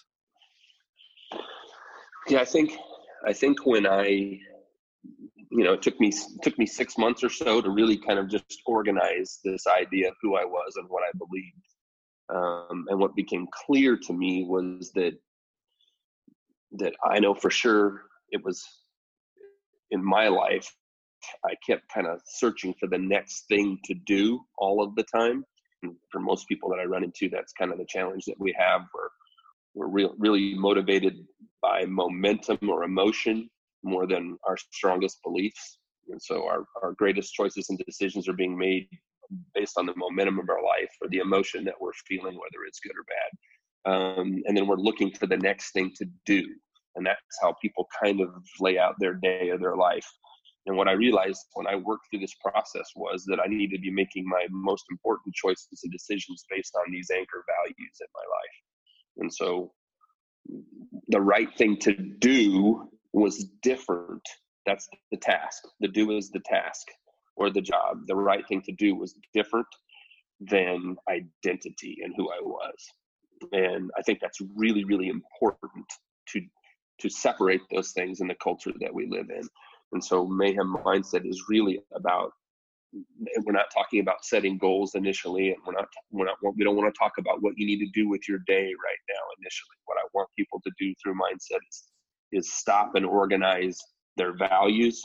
Yeah, 2.29 2.41
I 2.41 2.47
think 2.47 2.73
I 3.27 3.33
think 3.33 3.67
when 3.67 3.87
I 3.87 4.41
you 5.55 5.63
know, 5.63 5.75
it 5.75 5.83
took 5.83 6.01
me 6.01 6.13
took 6.43 6.59
me 6.59 6.67
six 6.67 6.99
months 6.99 7.23
or 7.23 7.29
so 7.29 7.61
to 7.61 7.71
really 7.71 7.97
kind 7.97 8.19
of 8.19 8.29
just 8.29 8.61
organize 8.67 9.39
this 9.45 9.67
idea 9.69 10.09
of 10.09 10.15
who 10.21 10.35
I 10.37 10.45
was 10.45 10.75
and 10.77 10.87
what 10.89 11.05
I 11.05 11.17
believed. 11.17 11.63
Um, 12.35 12.87
and 12.89 12.99
what 12.99 13.15
became 13.15 13.47
clear 13.53 13.97
to 13.97 14.13
me 14.13 14.45
was 14.49 14.91
that 14.95 15.13
that 16.73 16.95
I 17.05 17.21
know 17.21 17.35
for 17.35 17.51
sure 17.51 18.03
it 18.35 18.45
was 18.45 18.63
in 19.91 20.05
my 20.05 20.29
life. 20.29 20.71
I 21.47 21.55
kept 21.67 21.89
kind 21.93 22.07
of 22.07 22.21
searching 22.27 22.75
for 22.79 22.87
the 22.87 22.99
next 22.99 23.47
thing 23.49 23.79
to 23.85 23.95
do 24.07 24.41
all 24.59 24.83
of 24.83 24.95
the 24.95 25.05
time. 25.05 25.45
And 25.83 25.95
for 26.11 26.21
most 26.21 26.47
people 26.49 26.69
that 26.71 26.81
I 26.81 26.85
run 26.85 27.05
into, 27.05 27.31
that's 27.31 27.53
kind 27.53 27.73
of 27.73 27.79
the 27.79 27.87
challenge 27.89 28.25
that 28.27 28.39
we 28.39 28.55
have. 28.59 28.83
Where 28.93 29.09
we're 29.75 29.89
real, 29.89 30.15
really 30.19 30.55
motivated 30.55 31.15
by 31.63 31.85
momentum 31.87 32.59
or 32.69 32.85
emotion 32.85 33.49
more 33.83 34.07
than 34.07 34.37
our 34.47 34.57
strongest 34.73 35.19
beliefs. 35.25 35.79
And 36.09 36.21
so 36.21 36.47
our, 36.47 36.65
our 36.83 36.93
greatest 36.93 37.33
choices 37.33 37.71
and 37.71 37.79
decisions 37.79 38.29
are 38.29 38.35
being 38.35 38.57
made 38.57 38.89
based 39.55 39.79
on 39.79 39.87
the 39.87 39.95
momentum 39.97 40.39
of 40.39 40.49
our 40.51 40.63
life 40.63 40.91
or 41.01 41.09
the 41.09 41.19
emotion 41.19 41.65
that 41.65 41.75
we're 41.81 41.93
feeling, 42.07 42.35
whether 42.35 42.65
it's 42.67 42.81
good 42.81 42.93
or 42.93 43.05
bad. 43.17 43.31
Um, 43.87 44.43
and 44.47 44.57
then 44.57 44.67
we're 44.67 44.77
looking 44.77 45.11
for 45.13 45.27
the 45.27 45.37
next 45.37 45.73
thing 45.73 45.93
to 45.97 46.07
do. 46.25 46.43
And 46.97 47.07
that's 47.07 47.39
how 47.43 47.55
people 47.61 47.89
kind 48.03 48.21
of 48.21 48.31
lay 48.61 48.79
out 48.79 48.95
their 48.99 49.15
day 49.15 49.51
or 49.51 49.59
their 49.59 49.77
life. 49.77 50.07
And 50.67 50.77
what 50.77 50.89
I 50.89 50.93
realized 50.93 51.45
when 51.55 51.67
I 51.67 51.77
worked 51.77 52.07
through 52.11 52.21
this 52.21 52.35
process 52.35 52.91
was 52.97 53.25
that 53.27 53.41
I 53.41 53.49
needed 53.49 53.77
to 53.77 53.83
be 53.83 53.91
making 53.91 54.25
my 54.27 54.47
most 54.51 54.85
important 54.91 55.35
choices 55.35 55.81
and 55.83 55.93
decisions 55.93 56.45
based 56.51 56.75
on 56.75 56.91
these 56.91 57.11
anchor 57.11 57.45
values 57.47 57.97
in 58.01 58.07
my 58.15 58.21
life. 58.21 58.57
And 59.19 59.33
so 59.33 59.73
the 61.09 61.21
right 61.21 61.55
thing 61.57 61.77
to 61.81 61.93
do 61.93 62.89
was 63.13 63.47
different. 63.63 64.23
That's 64.67 64.89
the 65.11 65.19
task. 65.19 65.63
The 65.81 65.89
do 65.89 66.13
is 66.13 66.31
the 66.31 66.41
task 66.41 66.87
or 67.37 67.51
the 67.51 67.61
job. 67.61 68.07
The 68.07 68.17
right 68.17 68.47
thing 68.49 68.63
to 68.63 68.73
do 68.73 68.95
was 68.95 69.15
different 69.35 69.67
than 70.41 70.97
identity 71.09 71.99
and 72.03 72.15
who 72.17 72.31
I 72.31 72.41
was. 72.43 72.75
And 73.53 73.91
I 73.99 74.03
think 74.03 74.21
that's 74.21 74.41
really, 74.57 74.85
really 74.85 75.09
important 75.09 75.87
to 76.29 76.41
to 77.05 77.11
separate 77.11 77.61
those 77.71 77.93
things 77.93 78.21
in 78.21 78.29
the 78.29 78.35
culture 78.43 78.73
that 78.81 78.93
we 78.93 79.07
live 79.07 79.31
in. 79.31 79.49
And 79.93 80.05
so 80.05 80.27
mayhem 80.27 80.77
mindset 80.85 81.29
is 81.29 81.45
really 81.49 81.81
about 81.95 82.33
we're 83.45 83.53
not 83.53 83.67
talking 83.75 84.01
about 84.01 84.25
setting 84.25 84.57
goals 84.57 84.95
initially 84.95 85.49
and 85.49 85.59
we're 85.67 85.73
not 85.73 85.89
we're 86.11 86.27
not 86.27 86.37
we 86.57 86.65
don't 86.65 86.77
want 86.77 86.93
to 86.93 86.99
talk 86.99 87.13
about 87.19 87.43
what 87.43 87.55
you 87.57 87.67
need 87.67 87.81
to 87.85 87.91
do 87.93 88.09
with 88.09 88.29
your 88.29 88.39
day 88.47 88.63
right 88.67 89.03
now 89.09 89.23
initially 89.41 89.77
what 89.87 89.99
i 89.99 90.07
want 90.15 90.29
people 90.39 90.61
to 90.65 90.71
do 90.79 90.95
through 91.03 91.15
mindset 91.15 91.59
is 91.69 91.83
is 92.35 92.53
stop 92.53 92.95
and 92.95 93.05
organize 93.05 93.81
their 94.17 94.33
values 94.37 95.03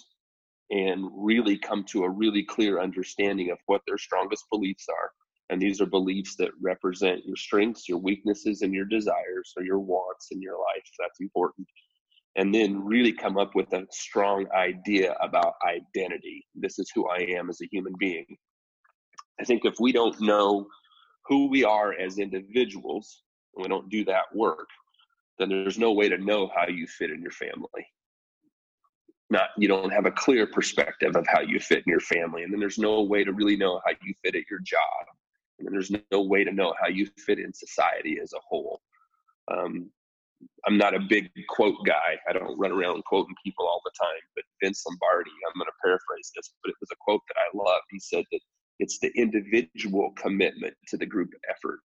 and 0.72 1.10
really 1.14 1.58
come 1.58 1.84
to 1.84 2.04
a 2.04 2.10
really 2.10 2.44
clear 2.44 2.80
understanding 2.80 3.50
of 3.52 3.58
what 3.66 3.82
their 3.88 3.98
strongest 3.98 4.46
beliefs 4.52 4.86
are. 4.90 5.12
And 5.50 5.60
these 5.60 5.82
are 5.82 5.88
beliefs 5.88 6.36
that 6.36 6.52
represent 6.62 7.26
your 7.26 7.36
strengths, 7.36 7.90
your 7.90 7.98
weaknesses, 7.98 8.62
and 8.62 8.72
your 8.72 8.86
desires, 8.86 9.52
or 9.58 9.64
your 9.64 9.80
wants 9.80 10.28
in 10.32 10.42
your 10.42 10.58
life. 10.58 10.88
That's 11.00 11.20
important. 11.22 11.68
And 12.36 12.54
then 12.54 12.86
really 12.86 13.12
come 13.12 13.38
up 13.38 13.56
with 13.56 13.74
a 13.74 13.86
strong 13.92 14.46
idea 14.56 15.16
about 15.22 15.56
identity. 15.68 16.46
This 16.56 16.80
is 16.80 16.92
who 16.94 17.08
I 17.10 17.18
am 17.38 17.50
as 17.50 17.60
a 17.62 17.68
human 17.72 17.94
being. 18.00 18.26
I 19.40 19.44
think 19.44 19.66
if 19.66 19.76
we 19.80 19.92
don't 19.92 20.20
know 20.22 20.68
who 21.26 21.50
we 21.50 21.64
are 21.64 21.94
as 21.94 22.18
individuals, 22.18 23.24
and 23.56 23.64
we 23.64 23.70
don't 23.70 23.90
do 23.90 24.06
that 24.06 24.34
work, 24.34 24.68
then 25.38 25.50
there's 25.50 25.80
no 25.80 25.94
way 25.94 26.10
to 26.10 26.18
know 26.18 26.50
how 26.56 26.68
you 26.68 26.86
fit 26.88 27.12
in 27.12 27.22
your 27.22 27.32
family. 27.32 27.88
Not 29.30 29.50
you 29.58 29.68
don't 29.68 29.92
have 29.92 30.06
a 30.06 30.12
clear 30.12 30.48
perspective 30.48 31.16
of 31.16 31.26
how 31.28 31.42
you 31.42 31.60
fit 31.60 31.84
in 31.86 31.92
your 31.92 32.00
family, 32.00 32.44
and 32.44 32.52
then 32.52 32.60
there's 32.60 32.80
no 32.80 33.02
way 33.04 33.24
to 33.24 33.32
really 33.32 33.56
know 33.56 33.80
how 33.86 33.92
you 34.02 34.14
fit 34.24 34.36
at 34.36 34.50
your 34.50 34.60
job, 34.60 35.06
and 35.58 35.66
then 35.66 35.74
there's 35.74 35.92
no 36.12 36.22
way 36.22 36.44
to 36.44 36.52
know 36.52 36.74
how 36.82 36.88
you 36.88 37.08
fit 37.18 37.40
in 37.40 37.54
society 37.54 38.20
as 38.22 38.34
a 38.34 38.40
whole. 38.48 38.82
Um, 39.52 39.92
I'm 40.66 40.78
not 40.78 40.94
a 40.94 41.00
big 41.00 41.30
quote 41.50 41.86
guy. 41.86 42.18
I 42.30 42.34
don't 42.34 42.58
run 42.58 42.72
around 42.72 43.04
quoting 43.06 43.36
people 43.44 43.66
all 43.66 43.82
the 43.84 43.92
time. 44.00 44.22
But 44.36 44.46
Vince 44.62 44.84
Lombardi, 44.88 45.32
I'm 45.48 45.60
going 45.60 45.68
to 45.68 45.72
paraphrase 45.84 46.32
this, 46.36 46.54
but 46.64 46.70
it 46.70 46.76
was 46.80 46.90
a 46.92 46.98
quote 47.00 47.22
that 47.28 47.40
I 47.40 47.58
love. 47.58 47.82
He 47.90 48.00
said 48.00 48.24
that 48.32 48.40
it's 48.80 49.00
the 49.00 49.12
individual 49.16 50.12
commitment 50.16 50.74
to 50.88 50.98
the 50.98 51.06
group 51.06 51.30
effort 51.50 51.80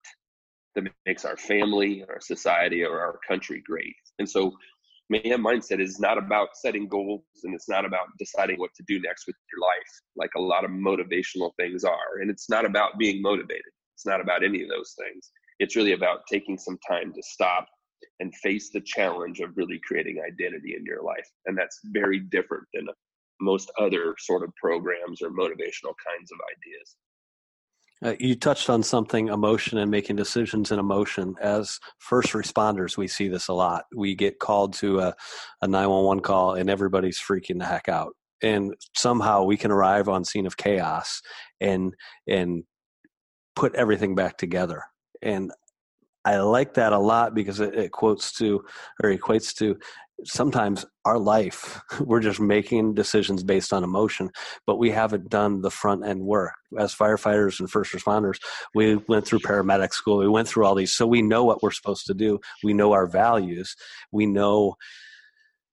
that 0.75 0.85
makes 1.07 1.25
our 1.25 1.37
family, 1.37 2.05
our 2.09 2.21
society, 2.21 2.83
or 2.83 3.01
our 3.01 3.19
country 3.27 3.63
great. 3.67 3.95
And 4.19 4.29
so, 4.29 4.53
Mayhem 5.11 5.45
Mindset 5.45 5.81
is 5.81 6.01
not 6.01 6.17
about 6.17 6.49
setting 6.55 6.89
goals 6.89 7.23
and 7.43 7.55
it's 7.55 7.69
not 7.69 7.85
about 7.85 8.07
deciding 8.19 8.59
what 8.59 8.71
to 8.75 8.83
do 8.89 8.99
next 9.01 9.27
with 9.27 9.37
your 9.53 9.61
life, 9.61 10.01
like 10.17 10.31
a 10.35 10.41
lot 10.41 10.65
of 10.65 10.71
motivational 10.71 11.51
things 11.59 11.85
are. 11.85 12.21
And 12.23 12.31
it's 12.31 12.49
not 12.49 12.65
about 12.65 12.99
being 12.99 13.21
motivated, 13.21 13.71
it's 13.95 14.07
not 14.07 14.23
about 14.23 14.43
any 14.43 14.63
of 14.63 14.71
those 14.71 14.95
things. 14.99 15.31
It's 15.59 15.77
really 15.77 15.93
about 15.93 16.21
taking 16.31 16.57
some 16.57 16.79
time 16.89 17.13
to 17.13 17.23
stop 17.23 17.69
and 18.21 18.35
face 18.37 18.71
the 18.71 18.81
challenge 18.81 19.41
of 19.41 19.57
really 19.57 19.81
creating 19.87 20.21
identity 20.21 20.75
in 20.77 20.85
your 20.85 21.03
life. 21.03 21.29
And 21.47 21.57
that's 21.57 21.81
very 21.85 22.21
different 22.21 22.65
than 22.73 22.89
most 23.41 23.71
other 23.79 24.15
sort 24.19 24.43
of 24.43 24.55
programs 24.57 25.23
or 25.23 25.31
motivational 25.31 25.95
kinds 26.07 26.31
of 26.33 26.39
ideas. 26.57 26.97
Uh, 28.05 28.15
you 28.21 28.35
touched 28.35 28.69
on 28.69 28.83
something 28.83 29.29
emotion 29.29 29.79
and 29.79 29.91
making 29.91 30.17
decisions 30.17 30.71
in 30.71 30.79
emotion. 30.79 31.35
As 31.41 31.79
first 31.99 32.33
responders, 32.33 32.97
we 32.97 33.09
see 33.09 33.29
this 33.29 33.49
a 33.49 33.53
lot. 33.53 33.85
We 33.95 34.15
get 34.15 34.39
called 34.39 34.75
to 34.75 35.01
a, 35.01 35.15
a 35.63 35.69
911 35.69 36.23
call 36.23 36.55
and 36.55 36.69
everybody's 36.69 37.19
freaking 37.19 37.59
the 37.59 37.65
heck 37.65 37.89
out. 37.89 38.15
And 38.43 38.75
somehow 38.95 39.45
we 39.45 39.57
can 39.57 39.71
arrive 39.71 40.09
on 40.09 40.25
scene 40.25 40.45
of 40.45 40.57
chaos 40.57 41.23
and 41.61 41.95
and 42.27 42.65
put 43.57 43.75
everything 43.75 44.15
back 44.15 44.37
together. 44.37 44.83
And 45.23 45.51
I 46.25 46.39
like 46.39 46.75
that 46.75 46.93
a 46.93 46.99
lot 46.99 47.35
because 47.35 47.61
it, 47.61 47.75
it 47.75 47.93
quotes 47.93 48.33
to 48.35 48.65
or 49.03 49.11
equates 49.11 49.55
to 49.57 49.79
sometimes 50.25 50.87
our 51.05 51.19
life 51.19 51.83
we're 52.01 52.21
just 52.21 52.41
making 52.41 52.95
decisions 52.95 53.43
based 53.43 53.73
on 53.73 53.85
emotion 53.85 54.31
but 54.67 54.79
we 54.79 54.91
haven't 54.91 55.29
done 55.29 55.61
the 55.61 55.71
front 55.71 56.07
end 56.07 56.21
work. 56.21 56.53
As 56.79 56.95
firefighters 56.95 57.61
and 57.61 57.71
first 57.71 57.93
responders 57.93 58.39
we 58.75 58.97
went 59.09 59.27
through 59.27 59.41
paramedic 59.41 59.93
school 59.93 60.19
we 60.19 60.29
went 60.29 60.49
through 60.49 60.65
all 60.65 60.75
these 60.75 60.95
so 60.95 61.07
we 61.07 61.23
know 61.23 61.45
what 61.45 61.63
we're 61.63 61.71
supposed 61.71 62.07
to 62.07 62.15
do 62.15 62.39
we 62.63 62.73
know 62.73 62.93
our 62.93 63.07
values 63.07 63.75
we 64.13 64.27
know 64.27 64.75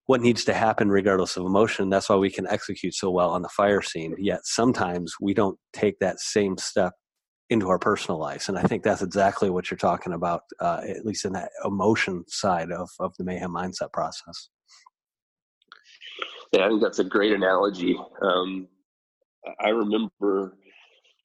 what 0.08 0.22
needs 0.22 0.44
to 0.44 0.54
happen 0.54 0.90
regardless 0.90 1.38
of 1.38 1.46
emotion 1.46 1.90
that's 1.90 2.10
why 2.10 2.16
we 2.16 2.30
can 2.30 2.48
execute 2.48 2.94
so 2.94 3.10
well 3.10 3.30
on 3.30 3.44
the 3.44 3.50
fire 3.50 3.82
scene. 3.82 4.16
Yet 4.18 4.42
sometimes 4.44 5.16
we 5.22 5.34
don't 5.34 5.58
take 5.72 6.00
that 6.00 6.20
same 6.20 6.58
step 6.58 6.94
into 7.52 7.68
our 7.68 7.78
personal 7.78 8.18
lives. 8.18 8.48
And 8.48 8.58
I 8.58 8.64
think 8.64 8.82
that's 8.82 9.02
exactly 9.02 9.50
what 9.50 9.70
you're 9.70 9.78
talking 9.78 10.14
about, 10.14 10.44
uh, 10.62 10.82
at 10.88 11.06
least 11.06 11.26
in 11.26 11.34
that 11.34 11.50
emotion 11.66 12.24
side 12.30 12.72
of, 12.72 12.90
of 12.98 13.14
the 13.18 13.26
mayhem 13.26 13.52
mindset 13.52 13.92
process. 13.92 14.50
Yeah, 16.54 16.66
I 16.66 16.70
think 16.70 16.82
that's 16.82 17.00
a 17.00 17.04
great 17.04 17.34
analogy. 17.34 18.00
Um, 18.22 18.70
I 19.60 19.70
remember, 19.70 20.58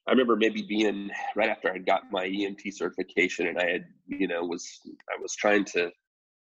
I 0.07 0.11
remember 0.11 0.35
maybe 0.35 0.63
being 0.63 1.09
right 1.37 1.49
after 1.49 1.71
I 1.71 1.77
got 1.77 2.03
my 2.11 2.27
EMT 2.27 2.73
certification, 2.73 3.47
and 3.47 3.57
I 3.57 3.71
had, 3.71 3.85
you 4.07 4.27
know, 4.27 4.43
was 4.43 4.67
I 5.09 5.21
was 5.21 5.33
trying 5.33 5.63
to, 5.65 5.89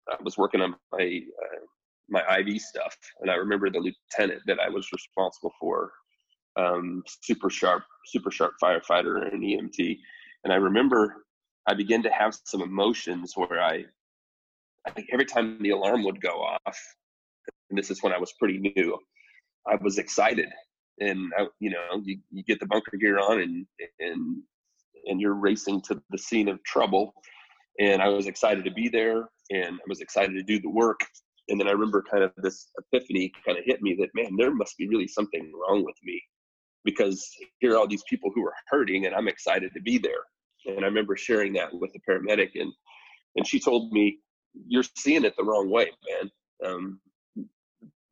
I 0.09 0.15
was 0.23 0.35
working 0.37 0.61
on 0.61 0.75
my 0.91 1.21
uh, 1.43 1.65
my 2.09 2.39
IV 2.39 2.59
stuff, 2.61 2.95
and 3.21 3.29
I 3.29 3.35
remember 3.35 3.69
the 3.69 3.79
lieutenant 3.79 4.41
that 4.47 4.59
I 4.59 4.69
was 4.69 4.91
responsible 4.91 5.51
for 5.59 5.91
um, 6.57 7.03
super 7.21 7.49
sharp, 7.49 7.83
super 8.05 8.31
sharp 8.31 8.53
firefighter 8.61 9.31
and 9.31 9.43
EMT. 9.43 9.97
And 10.43 10.53
I 10.53 10.57
remember 10.57 11.25
I 11.67 11.73
began 11.73 12.03
to 12.03 12.11
have 12.11 12.37
some 12.45 12.61
emotions 12.61 13.33
where 13.35 13.61
I, 13.61 13.85
I 14.85 14.91
think 14.91 15.09
every 15.11 15.25
time 15.25 15.61
the 15.61 15.71
alarm 15.71 16.03
would 16.03 16.21
go 16.21 16.41
off, 16.43 16.77
and 17.69 17.77
this 17.77 17.89
is 17.89 18.03
when 18.03 18.13
I 18.13 18.19
was 18.19 18.33
pretty 18.33 18.59
new, 18.75 18.97
I 19.67 19.75
was 19.81 19.97
excited. 19.97 20.49
And 20.99 21.31
I, 21.37 21.47
you 21.59 21.71
know, 21.71 22.01
you, 22.03 22.19
you 22.31 22.43
get 22.43 22.59
the 22.59 22.67
bunker 22.67 22.95
gear 22.97 23.19
on 23.19 23.41
and 23.41 23.65
and 23.99 24.41
and 25.07 25.19
you're 25.19 25.35
racing 25.35 25.81
to 25.81 26.01
the 26.09 26.17
scene 26.17 26.47
of 26.47 26.63
trouble. 26.63 27.13
And 27.79 28.01
I 28.01 28.07
was 28.07 28.27
excited 28.27 28.63
to 28.63 28.71
be 28.71 28.87
there, 28.87 29.27
and 29.51 29.75
I 29.75 29.85
was 29.87 29.99
excited 29.99 30.33
to 30.33 30.43
do 30.43 30.59
the 30.61 30.69
work. 30.69 31.01
And 31.49 31.59
then 31.59 31.67
I 31.67 31.71
remember 31.71 32.03
kind 32.09 32.23
of 32.23 32.31
this 32.37 32.69
epiphany 32.77 33.31
kind 33.45 33.57
of 33.57 33.65
hit 33.65 33.81
me 33.81 33.95
that 33.99 34.09
man, 34.15 34.35
there 34.37 34.53
must 34.53 34.77
be 34.77 34.87
really 34.87 35.07
something 35.07 35.51
wrong 35.53 35.83
with 35.83 35.97
me 36.03 36.21
because 36.85 37.27
here 37.59 37.73
are 37.73 37.77
all 37.77 37.87
these 37.87 38.03
people 38.09 38.31
who 38.33 38.45
are 38.45 38.53
hurting 38.69 39.05
and 39.05 39.15
I'm 39.15 39.27
excited 39.27 39.73
to 39.73 39.81
be 39.81 39.97
there. 39.97 40.23
And 40.67 40.85
I 40.85 40.87
remember 40.87 41.17
sharing 41.17 41.53
that 41.53 41.73
with 41.73 41.91
the 41.93 41.99
paramedic 42.07 42.51
and 42.55 42.71
and 43.35 43.45
she 43.45 43.59
told 43.59 43.91
me, 43.91 44.19
You're 44.67 44.83
seeing 44.95 45.25
it 45.25 45.35
the 45.37 45.43
wrong 45.43 45.69
way, 45.69 45.91
man. 46.09 46.31
Um, 46.65 46.99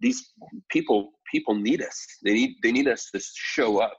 these 0.01 0.33
people 0.69 1.11
people 1.31 1.55
need 1.55 1.81
us. 1.81 2.05
They 2.23 2.33
need 2.33 2.55
they 2.61 2.71
need 2.71 2.87
us 2.87 3.09
to 3.13 3.21
show 3.35 3.79
up, 3.79 3.97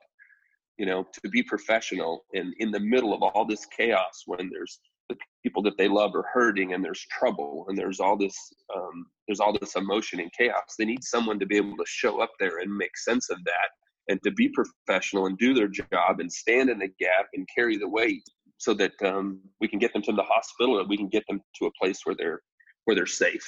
you 0.76 0.86
know, 0.86 1.06
to 1.22 1.30
be 1.30 1.42
professional 1.42 2.24
and 2.34 2.52
in 2.58 2.70
the 2.70 2.80
middle 2.80 3.14
of 3.14 3.22
all 3.22 3.46
this 3.46 3.66
chaos 3.76 4.24
when 4.26 4.50
there's 4.52 4.80
the 5.08 5.16
people 5.42 5.62
that 5.62 5.76
they 5.76 5.88
love 5.88 6.14
are 6.14 6.26
hurting 6.32 6.72
and 6.72 6.84
there's 6.84 7.06
trouble 7.10 7.66
and 7.68 7.76
there's 7.76 8.00
all 8.00 8.16
this 8.16 8.36
um, 8.74 9.06
there's 9.26 9.40
all 9.40 9.56
this 9.58 9.76
emotion 9.76 10.20
and 10.20 10.32
chaos 10.32 10.74
they 10.78 10.86
need 10.86 11.04
someone 11.04 11.38
to 11.38 11.44
be 11.44 11.58
able 11.58 11.76
to 11.76 11.84
show 11.86 12.22
up 12.22 12.30
there 12.40 12.60
and 12.60 12.74
make 12.74 12.96
sense 12.96 13.28
of 13.28 13.36
that 13.44 13.68
and 14.08 14.22
to 14.22 14.30
be 14.30 14.50
professional 14.50 15.26
and 15.26 15.38
do 15.38 15.54
their 15.54 15.68
job 15.68 16.20
and 16.20 16.30
stand 16.30 16.70
in 16.70 16.78
the 16.78 16.90
gap 17.00 17.26
and 17.32 17.48
carry 17.54 17.76
the 17.76 17.88
weight 17.88 18.22
so 18.58 18.74
that 18.74 18.92
um, 19.04 19.40
we 19.60 19.68
can 19.68 19.78
get 19.78 19.92
them 19.92 20.02
to 20.02 20.12
the 20.12 20.22
hospital 20.22 20.78
and 20.78 20.88
we 20.88 20.96
can 20.96 21.08
get 21.08 21.24
them 21.28 21.40
to 21.56 21.66
a 21.66 21.70
place 21.80 22.00
where 22.04 22.16
they're 22.16 22.40
where 22.84 22.94
they're 22.94 23.06
safe. 23.06 23.46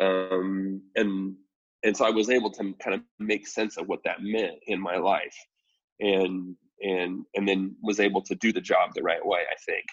Um, 0.00 0.82
and 0.94 1.34
and 1.82 1.96
so 1.96 2.04
I 2.06 2.10
was 2.10 2.30
able 2.30 2.50
to 2.52 2.74
kind 2.82 2.94
of 2.94 3.00
make 3.18 3.46
sense 3.46 3.76
of 3.76 3.86
what 3.86 4.00
that 4.04 4.22
meant 4.22 4.56
in 4.66 4.80
my 4.80 4.96
life 4.96 5.36
and 6.00 6.56
and 6.80 7.24
and 7.34 7.48
then 7.48 7.76
was 7.82 8.00
able 8.00 8.22
to 8.22 8.34
do 8.36 8.52
the 8.52 8.60
job 8.60 8.90
the 8.94 9.02
right 9.02 9.24
way 9.24 9.40
I 9.40 9.56
think. 9.64 9.84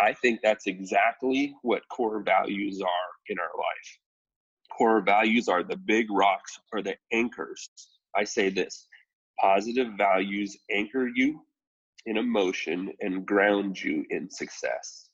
I 0.00 0.12
think 0.12 0.40
that's 0.42 0.66
exactly 0.66 1.54
what 1.62 1.88
core 1.88 2.22
values 2.22 2.80
are 2.80 3.10
in 3.28 3.38
our 3.38 3.56
life. 3.56 3.98
Core 4.76 5.00
values 5.02 5.48
are 5.48 5.62
the 5.62 5.76
big 5.76 6.06
rocks 6.10 6.58
or 6.72 6.82
the 6.82 6.96
anchors. 7.12 7.70
I 8.16 8.24
say 8.24 8.48
this 8.48 8.88
Positive 9.40 9.88
values 9.98 10.56
anchor 10.70 11.08
you 11.14 11.40
in 12.06 12.16
emotion 12.16 12.92
and 13.00 13.26
ground 13.26 13.82
you 13.82 14.04
in 14.10 14.30
success. 14.30 15.08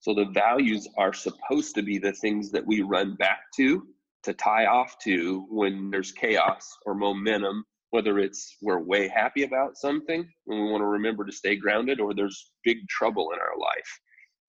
So 0.00 0.14
the 0.14 0.26
values 0.26 0.86
are 0.96 1.12
supposed 1.12 1.74
to 1.74 1.82
be 1.82 1.98
the 1.98 2.12
things 2.12 2.50
that 2.52 2.66
we 2.66 2.82
run 2.82 3.16
back 3.16 3.40
to, 3.56 3.86
to 4.24 4.32
tie 4.34 4.66
off 4.66 4.96
to 5.04 5.46
when 5.50 5.90
there's 5.90 6.12
chaos 6.12 6.76
or 6.86 6.94
momentum, 6.94 7.64
whether 7.90 8.18
it's 8.18 8.56
we're 8.62 8.82
way 8.82 9.08
happy 9.08 9.42
about 9.42 9.76
something 9.76 10.20
and 10.20 10.60
we 10.60 10.70
want 10.70 10.82
to 10.82 10.86
remember 10.86 11.24
to 11.24 11.32
stay 11.32 11.56
grounded, 11.56 12.00
or 12.00 12.14
there's 12.14 12.52
big 12.64 12.78
trouble 12.88 13.30
in 13.32 13.38
our 13.40 13.58
life. 13.58 14.00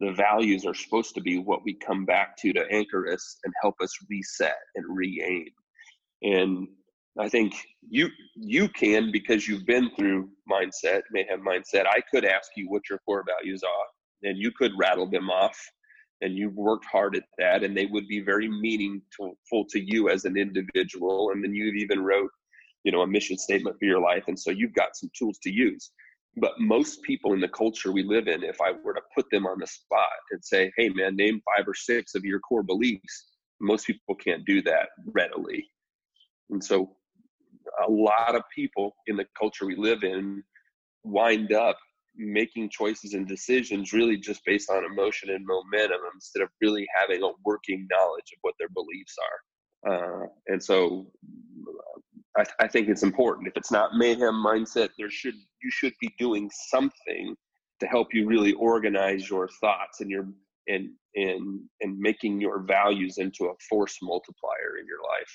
The 0.02 0.14
values 0.14 0.66
are 0.66 0.74
supposed 0.74 1.16
to 1.16 1.22
be 1.22 1.40
what 1.40 1.64
we 1.64 1.74
come 1.74 2.06
back 2.06 2.38
to 2.38 2.54
to 2.54 2.66
anchor 2.72 3.12
us 3.12 3.38
and 3.44 3.54
help 3.62 3.76
us 3.82 3.92
reset 4.10 4.58
and 4.76 4.86
re 4.88 5.24
aim. 5.26 6.34
And 6.34 6.68
I 7.20 7.28
think 7.28 7.54
you 7.90 8.08
you 8.36 8.70
can 8.70 9.12
because 9.12 9.46
you've 9.48 9.66
been 9.66 9.92
through 9.98 10.30
mindset, 10.50 11.02
mayhem 11.12 11.44
mindset. 11.46 11.86
I 11.86 12.00
could 12.10 12.24
ask 12.24 12.52
you 12.56 12.70
what 12.70 12.90
your 12.90 13.00
core 13.00 13.26
values 13.28 13.62
are, 13.62 14.30
and 14.30 14.38
you 14.38 14.52
could 14.52 14.72
rattle 14.78 15.10
them 15.10 15.30
off, 15.30 15.58
and 16.22 16.38
you've 16.38 16.56
worked 16.56 16.86
hard 16.86 17.18
at 17.18 17.26
that, 17.38 17.64
and 17.64 17.76
they 17.76 17.88
would 17.88 18.08
be 18.08 18.22
very 18.22 18.48
meaningful 18.48 19.66
to 19.70 19.80
you 19.80 20.10
as 20.10 20.24
an 20.24 20.38
individual. 20.38 21.32
And 21.32 21.44
then 21.44 21.54
you've 21.54 21.76
even 21.76 22.02
wrote, 22.02 22.32
you 22.86 22.92
know, 22.94 23.02
a 23.02 23.08
mission 23.08 23.38
statement 23.38 23.76
for 23.78 23.86
your 23.86 24.00
life, 24.00 24.24
and 24.28 24.40
so 24.40 24.50
you've 24.50 24.74
got 24.74 24.96
some 24.96 25.10
tools 25.18 25.40
to 25.44 25.52
use. 25.52 25.92
But 26.38 26.54
most 26.60 27.02
people 27.04 27.34
in 27.34 27.42
the 27.42 27.50
culture 27.50 27.92
we 27.92 28.04
live 28.04 28.30
in, 28.30 28.44
if 28.44 28.62
I 28.62 28.72
were 28.72 28.94
to 28.94 29.02
put 29.14 29.26
them 29.30 29.46
on 29.46 29.60
the 29.60 29.68
spot 29.68 30.20
and 30.32 30.44
say, 30.46 30.72
"Hey, 30.78 30.88
man, 30.88 31.18
name 31.18 31.42
five 31.54 31.68
or 31.68 31.74
six 31.74 32.16
of 32.16 32.24
your 32.24 32.40
core 32.40 32.64
beliefs," 32.64 33.26
most 33.60 33.88
people 33.88 34.16
can't 34.16 34.46
do 34.46 34.62
that 34.62 34.90
readily. 35.06 35.70
And 36.50 36.64
so 36.64 36.96
a 37.86 37.90
lot 37.90 38.36
of 38.36 38.44
people 38.54 38.96
in 39.08 39.16
the 39.16 39.26
culture 39.38 39.66
we 39.66 39.76
live 39.76 40.04
in 40.04 40.44
wind 41.04 41.54
up 41.54 41.78
making 42.16 42.70
choices 42.70 43.14
and 43.14 43.28
decisions 43.28 43.94
really 43.94 44.18
just 44.18 44.42
based 44.46 44.70
on 44.70 44.84
emotion 44.84 45.30
and 45.30 45.46
momentum 45.46 46.00
instead 46.14 46.44
of 46.44 46.50
really 46.62 46.86
having 47.00 47.24
a 47.24 47.30
working 47.46 47.88
knowledge 47.90 48.32
of 48.34 48.40
what 48.42 48.54
their 48.60 48.70
beliefs 48.70 49.16
are. 49.24 49.40
Uh, 49.94 50.28
and 50.48 50.62
so 50.62 51.08
I, 52.38 52.44
I, 52.60 52.68
think 52.68 52.90
it's 52.90 53.04
important. 53.04 53.48
If 53.48 53.56
it's 53.56 53.72
not 53.72 53.96
mayhem 53.96 54.44
mindset, 54.46 54.90
there 54.98 55.10
should 55.10 55.36
you 55.36 55.72
should 55.72 55.94
be 56.02 56.14
doing 56.20 56.50
something 56.70 57.36
to 57.80 57.88
help 57.88 58.14
you 58.14 58.28
really 58.28 58.54
organize 58.54 59.30
your 59.30 59.48
thoughts 59.62 60.02
and 60.02 60.12
your 60.12 60.28
and 60.68 60.90
and 61.16 61.62
and 61.80 61.98
making 61.98 62.42
your 62.42 62.60
values 62.64 63.18
into 63.18 63.46
a 63.46 63.54
force 63.70 63.98
multiplier 64.02 64.78
in 64.80 64.86
your 64.86 65.00
life 65.18 65.34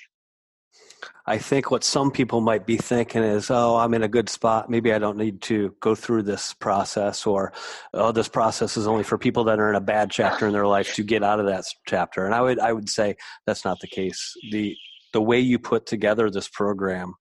I 1.27 1.39
think 1.39 1.71
what 1.71 1.83
some 1.83 2.11
people 2.11 2.39
might 2.39 2.67
be 2.67 2.77
thinking 2.77 3.23
is, 3.23 3.49
oh, 3.49 3.77
I'm 3.77 3.95
in 3.95 4.03
a 4.03 4.07
good 4.07 4.29
spot. 4.29 4.69
Maybe 4.69 4.93
I 4.93 4.99
don't 4.99 5.17
need 5.17 5.41
to 5.43 5.75
go 5.79 5.95
through 5.95 6.23
this 6.23 6.53
process, 6.53 7.25
or 7.25 7.51
oh, 7.93 8.11
this 8.11 8.27
process 8.27 8.77
is 8.77 8.85
only 8.85 9.03
for 9.03 9.17
people 9.17 9.45
that 9.45 9.59
are 9.59 9.69
in 9.69 9.75
a 9.75 9.81
bad 9.81 10.11
chapter 10.11 10.45
in 10.45 10.53
their 10.53 10.67
life 10.67 10.93
to 10.95 11.03
get 11.03 11.23
out 11.23 11.39
of 11.39 11.47
that 11.47 11.65
chapter. 11.87 12.25
And 12.25 12.35
I 12.35 12.41
would 12.41 12.59
I 12.59 12.73
would 12.73 12.89
say 12.89 13.15
that's 13.47 13.65
not 13.65 13.79
the 13.79 13.87
case. 13.87 14.33
the 14.51 14.75
The 15.13 15.21
way 15.21 15.39
you 15.39 15.57
put 15.57 15.87
together 15.87 16.29
this 16.29 16.47
program, 16.47 17.15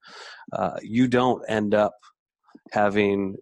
uh, 0.52 0.78
you 0.82 1.08
don't 1.08 1.42
end 1.48 1.74
up 1.74 1.94
having 2.72 3.36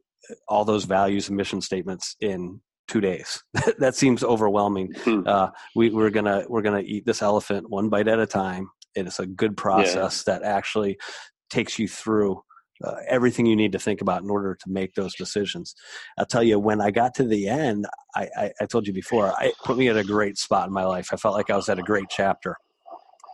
all 0.47 0.65
those 0.65 0.85
values 0.85 1.29
and 1.29 1.37
mission 1.37 1.61
statements 1.61 2.15
in 2.21 2.61
two 2.87 3.01
days. 3.01 3.43
that 3.79 3.97
seems 3.97 4.23
overwhelming. 4.23 4.93
Hmm. 5.03 5.23
Uh, 5.27 5.49
we, 5.75 5.91
we're 5.91 6.11
gonna 6.11 6.45
we're 6.49 6.63
gonna 6.63 6.85
eat 6.85 7.05
this 7.05 7.21
elephant 7.21 7.69
one 7.69 7.89
bite 7.89 8.07
at 8.07 8.21
a 8.21 8.27
time 8.27 8.71
it's 8.95 9.19
a 9.19 9.27
good 9.27 9.57
process 9.57 10.25
yeah. 10.27 10.35
that 10.35 10.45
actually 10.45 10.99
takes 11.51 11.79
you 11.79 11.89
through 11.89 12.43
uh, 12.85 12.97
everything 13.09 13.47
you 13.47 13.57
need 13.57 13.73
to 13.73 13.79
think 13.79 14.01
about 14.01 14.23
in 14.23 14.31
order 14.31 14.55
to 14.55 14.71
make 14.71 14.95
those 14.95 15.15
decisions. 15.15 15.75
I'll 16.19 16.27
tell 16.27 16.43
you, 16.43 16.59
when 16.59 16.81
I 16.81 16.91
got 16.91 17.15
to 17.15 17.25
the 17.25 17.49
end, 17.49 17.87
I, 18.17 18.29
I, 18.37 18.53
I 18.61 18.67
told 18.67 18.87
you 18.87 18.93
before, 18.93 19.33
it 19.41 19.55
put 19.65 19.79
me 19.79 19.89
at 19.89 19.97
a 19.97 20.05
great 20.05 20.37
spot 20.39 20.67
in 20.67 20.73
my 20.73 20.85
life. 20.85 21.11
I 21.13 21.17
felt 21.17 21.35
like 21.35 21.51
I 21.51 21.57
was 21.57 21.69
at 21.69 21.79
a 21.79 21.83
great 21.83 22.07
chapter. 22.11 22.57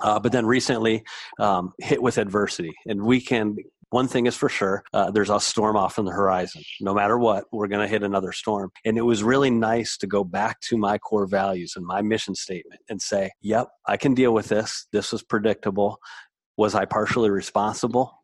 Uh, 0.02 0.20
but 0.20 0.32
then 0.32 0.46
recently, 0.46 1.02
um, 1.40 1.72
hit 1.78 2.00
with 2.00 2.18
adversity, 2.18 2.72
and 2.86 3.02
we 3.02 3.20
can 3.20 3.56
one 3.90 4.08
thing 4.08 4.26
is 4.26 4.36
for 4.36 4.48
sure 4.48 4.82
uh, 4.92 5.10
there's 5.10 5.30
a 5.30 5.40
storm 5.40 5.76
off 5.76 5.98
on 5.98 6.04
the 6.04 6.12
horizon. 6.12 6.62
No 6.80 6.94
matter 6.94 7.18
what 7.18 7.44
we're 7.52 7.68
going 7.68 7.80
to 7.80 7.88
hit 7.88 8.02
another 8.02 8.32
storm. 8.32 8.70
And 8.84 8.98
it 8.98 9.02
was 9.02 9.22
really 9.22 9.50
nice 9.50 9.96
to 9.98 10.06
go 10.06 10.24
back 10.24 10.60
to 10.62 10.76
my 10.76 10.98
core 10.98 11.26
values 11.26 11.74
and 11.76 11.86
my 11.86 12.02
mission 12.02 12.34
statement 12.34 12.80
and 12.88 13.00
say 13.00 13.30
yep 13.40 13.68
i 13.86 13.96
can 13.96 14.14
deal 14.14 14.32
with 14.32 14.48
this. 14.48 14.86
This 14.92 15.12
was 15.12 15.22
predictable. 15.22 15.98
Was 16.56 16.74
i 16.74 16.84
partially 16.84 17.30
responsible 17.30 18.17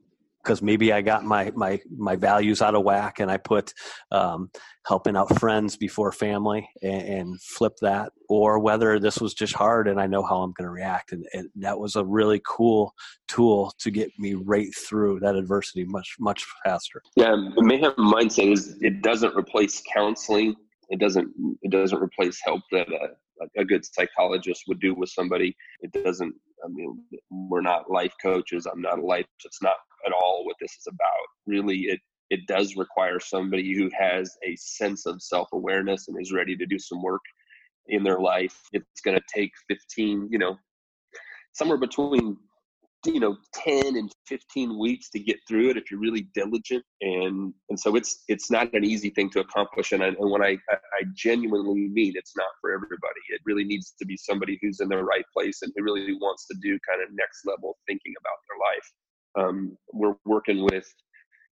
because 0.44 0.60
maybe 0.60 0.92
I 0.92 1.00
got 1.00 1.24
my 1.24 1.50
my 1.54 1.80
my 1.96 2.16
values 2.16 2.60
out 2.60 2.74
of 2.74 2.84
whack 2.84 3.20
and 3.20 3.30
I 3.30 3.38
put 3.38 3.72
um, 4.12 4.50
helping 4.86 5.16
out 5.16 5.38
friends 5.38 5.76
before 5.76 6.12
family 6.12 6.68
and, 6.82 7.02
and, 7.02 7.42
flip 7.42 7.72
that, 7.80 8.12
or 8.28 8.58
whether 8.58 9.00
this 9.00 9.18
was 9.18 9.32
just 9.32 9.54
hard 9.54 9.88
and 9.88 9.98
I 9.98 10.06
know 10.06 10.22
how 10.22 10.42
I'm 10.42 10.52
going 10.52 10.66
to 10.66 10.70
react, 10.70 11.12
and, 11.12 11.24
and, 11.32 11.48
that 11.56 11.78
was 11.78 11.96
a 11.96 12.04
really 12.04 12.42
cool 12.46 12.92
tool 13.28 13.72
to 13.78 13.90
get 13.90 14.10
me 14.18 14.34
right 14.34 14.68
through 14.86 15.20
that 15.20 15.36
adversity 15.36 15.84
much 15.84 16.16
much 16.18 16.44
faster. 16.64 17.00
Yeah, 17.16 17.34
mayhem 17.56 17.94
mindset 17.96 18.52
is 18.52 18.76
it 18.80 19.02
doesn't 19.02 19.34
replace 19.36 19.82
counseling. 19.92 20.54
It 20.90 21.00
doesn't 21.00 21.32
it 21.62 21.70
doesn't 21.70 22.02
replace 22.02 22.38
help 22.44 22.62
that 22.72 22.88
a, 22.88 23.60
a 23.60 23.64
good 23.64 23.84
psychologist 23.84 24.64
would 24.68 24.80
do 24.80 24.94
with 24.94 25.08
somebody. 25.08 25.56
It 25.80 25.92
doesn't 26.04 26.34
I 26.64 26.68
mean, 26.68 27.02
we're 27.30 27.60
not 27.60 27.90
life 27.90 28.14
coaches. 28.22 28.66
I'm 28.66 28.80
not 28.80 28.98
a 28.98 29.04
life. 29.04 29.26
It's 29.44 29.62
not 29.62 29.76
at 30.06 30.12
all 30.12 30.44
what 30.44 30.56
this 30.60 30.72
is 30.72 30.86
about. 30.86 31.26
Really, 31.46 31.80
it 31.82 32.00
it 32.30 32.46
does 32.46 32.76
require 32.76 33.20
somebody 33.20 33.74
who 33.76 33.90
has 33.98 34.36
a 34.44 34.56
sense 34.56 35.06
of 35.06 35.22
self 35.22 35.48
awareness 35.52 36.08
and 36.08 36.20
is 36.20 36.32
ready 36.32 36.56
to 36.56 36.66
do 36.66 36.78
some 36.78 37.02
work 37.02 37.22
in 37.88 38.02
their 38.02 38.18
life. 38.18 38.60
It's 38.72 39.00
going 39.04 39.16
to 39.16 39.24
take 39.34 39.52
15, 39.68 40.28
you 40.30 40.38
know, 40.38 40.56
somewhere 41.52 41.78
between 41.78 42.36
you 43.06 43.20
know 43.20 43.36
10 43.52 43.96
and 43.96 44.10
15 44.28 44.78
weeks 44.78 45.10
to 45.10 45.18
get 45.18 45.36
through 45.46 45.70
it 45.70 45.76
if 45.76 45.90
you're 45.90 46.00
really 46.00 46.26
diligent 46.34 46.82
and 47.02 47.52
and 47.68 47.78
so 47.78 47.96
it's 47.96 48.24
it's 48.28 48.50
not 48.50 48.72
an 48.72 48.84
easy 48.84 49.10
thing 49.10 49.28
to 49.30 49.40
accomplish 49.40 49.92
and, 49.92 50.02
I, 50.02 50.08
and 50.08 50.30
when 50.30 50.42
I, 50.42 50.56
I 50.70 51.02
genuinely 51.14 51.88
mean 51.88 52.14
it's 52.16 52.34
not 52.34 52.48
for 52.60 52.72
everybody 52.72 53.20
it 53.28 53.42
really 53.44 53.64
needs 53.64 53.94
to 53.98 54.06
be 54.06 54.16
somebody 54.16 54.58
who's 54.62 54.80
in 54.80 54.88
the 54.88 55.02
right 55.04 55.24
place 55.36 55.60
and 55.62 55.72
who 55.76 55.84
really 55.84 56.14
wants 56.14 56.46
to 56.46 56.56
do 56.62 56.78
kind 56.88 57.02
of 57.02 57.14
next 57.14 57.44
level 57.44 57.76
thinking 57.86 58.14
about 58.18 58.38
their 58.48 58.58
life 58.58 58.92
um, 59.36 59.76
we're 59.92 60.16
working 60.24 60.64
with 60.64 60.86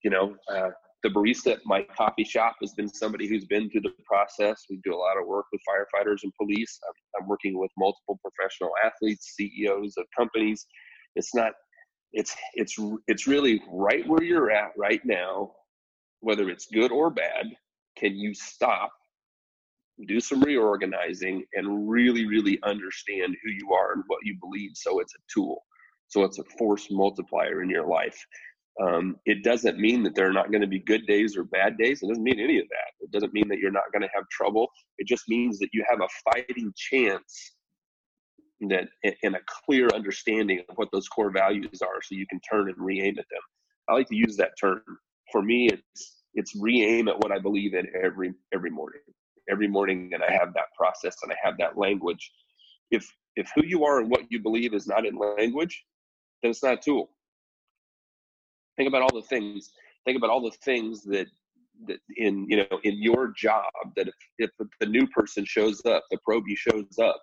you 0.05 0.11
know 0.11 0.35
uh, 0.53 0.71
the 1.03 1.09
barista 1.09 1.53
at 1.53 1.61
my 1.65 1.85
coffee 1.97 2.25
shop 2.25 2.57
has 2.61 2.73
been 2.75 2.89
somebody 2.89 3.27
who's 3.27 3.45
been 3.45 3.69
through 3.71 3.81
the 3.81 3.93
process. 4.07 4.63
We 4.71 4.81
do 4.85 4.95
a 4.95 4.97
lot 4.97 5.19
of 5.21 5.27
work 5.27 5.47
with 5.53 5.61
firefighters 5.69 6.23
and 6.23 6.33
police. 6.41 6.79
I'm, 6.87 7.23
I'm 7.23 7.29
working 7.29 7.59
with 7.59 7.71
multiple 7.77 8.21
professional 8.23 8.71
athletes, 8.85 9.35
CEOs 9.37 9.95
of 9.99 10.05
companies, 10.17 10.65
it's 11.17 11.35
not 11.35 11.53
it's 12.13 12.37
it's 12.55 12.79
it's 13.07 13.27
really 13.27 13.63
right 13.71 14.07
where 14.07 14.23
you're 14.23 14.51
at 14.51 14.73
right 14.77 15.01
now 15.05 15.51
whether 16.21 16.49
it's 16.49 16.67
good 16.67 16.93
or 16.93 17.11
bad 17.11 17.47
can 17.97 18.15
you 18.17 18.35
stop 18.35 18.91
do 20.07 20.21
some 20.21 20.41
reorganizing 20.43 21.45
and 21.55 21.89
really 21.89 22.27
really 22.27 22.59
understand 22.65 23.37
who 23.43 23.51
you 23.51 23.73
are 23.73 23.93
and 23.95 24.03
what 24.07 24.19
you 24.23 24.37
believe 24.41 24.71
so 24.75 25.01
it's 25.01 25.15
a 25.15 25.19
tool 25.33 25.63
so 26.13 26.25
it's 26.25 26.39
a 26.39 26.45
force 26.59 26.89
multiplier 26.91 27.63
in 27.63 27.71
your 27.71 27.87
life. 27.87 28.19
Um, 28.83 29.17
it 29.25 29.43
doesn't 29.43 29.79
mean 29.79 30.03
that 30.03 30.15
there 30.15 30.29
are 30.29 30.33
not 30.33 30.51
going 30.51 30.61
to 30.61 30.67
be 30.67 30.79
good 30.81 31.07
days 31.07 31.39
or 31.39 31.45
bad 31.45 31.79
days. 31.79 32.03
It 32.03 32.09
doesn't 32.09 32.23
mean 32.23 32.39
any 32.39 32.59
of 32.59 32.69
that. 32.69 33.05
It 33.05 33.11
doesn't 33.11 33.33
mean 33.33 33.49
that 33.49 33.59
you're 33.59 33.71
not 33.71 33.91
going 33.93 34.03
to 34.03 34.11
have 34.15 34.29
trouble. 34.31 34.69
It 34.99 35.07
just 35.07 35.27
means 35.27 35.59
that 35.59 35.71
you 35.73 35.83
have 35.89 36.01
a 36.03 36.33
fighting 36.33 36.71
chance 36.77 37.55
that 38.69 38.89
in 39.23 39.35
a 39.35 39.41
clear 39.65 39.89
understanding 39.95 40.61
of 40.69 40.77
what 40.77 40.89
those 40.93 41.09
core 41.09 41.33
values 41.33 41.81
are 41.81 42.03
so 42.03 42.15
you 42.15 42.27
can 42.27 42.41
turn 42.41 42.69
and 42.69 42.77
re-aim 42.79 43.19
at 43.19 43.25
them. 43.31 43.41
I 43.89 43.95
like 43.95 44.09
to 44.09 44.17
use 44.17 44.37
that 44.37 44.53
term. 44.61 44.83
For 45.33 45.43
me 45.43 45.69
it's 45.69 46.23
it's 46.35 46.55
re-aim 46.61 47.09
at 47.09 47.19
what 47.19 47.33
i 47.33 47.39
believe 47.39 47.75
in 47.75 47.89
every 48.01 48.33
every 48.55 48.71
morning. 48.71 49.01
Every 49.51 49.67
morning 49.67 50.11
and 50.15 50.23
i 50.23 50.31
have 50.31 50.55
that 50.55 50.67
process 50.79 51.17
and 51.25 51.33
i 51.33 51.37
have 51.43 51.59
that 51.59 51.77
language. 51.77 52.31
If 52.93 53.13
if 53.35 53.51
who 53.57 53.65
you 53.65 53.85
are 53.85 53.99
and 53.99 54.09
what 54.09 54.31
you 54.31 54.41
believe 54.41 54.75
is 54.75 54.87
not 54.87 55.05
in 55.05 55.17
language 55.17 55.83
then 56.43 56.51
it's 56.51 56.63
not 56.63 56.75
a 56.75 56.77
tool 56.77 57.11
think 58.77 58.89
about 58.89 59.03
all 59.03 59.15
the 59.15 59.27
things 59.27 59.71
think 60.05 60.17
about 60.17 60.31
all 60.31 60.43
the 60.43 60.57
things 60.65 61.03
that 61.03 61.27
that 61.87 61.99
in 62.17 62.47
you 62.49 62.57
know 62.57 62.79
in 62.85 63.03
your 63.03 63.33
job 63.37 63.65
that 63.97 64.09
if, 64.09 64.15
if 64.39 64.51
the 64.81 64.87
new 64.87 65.07
person 65.09 65.45
shows 65.45 65.85
up 65.87 66.05
the 66.11 66.19
probie 66.27 66.57
shows 66.57 66.99
up 67.01 67.23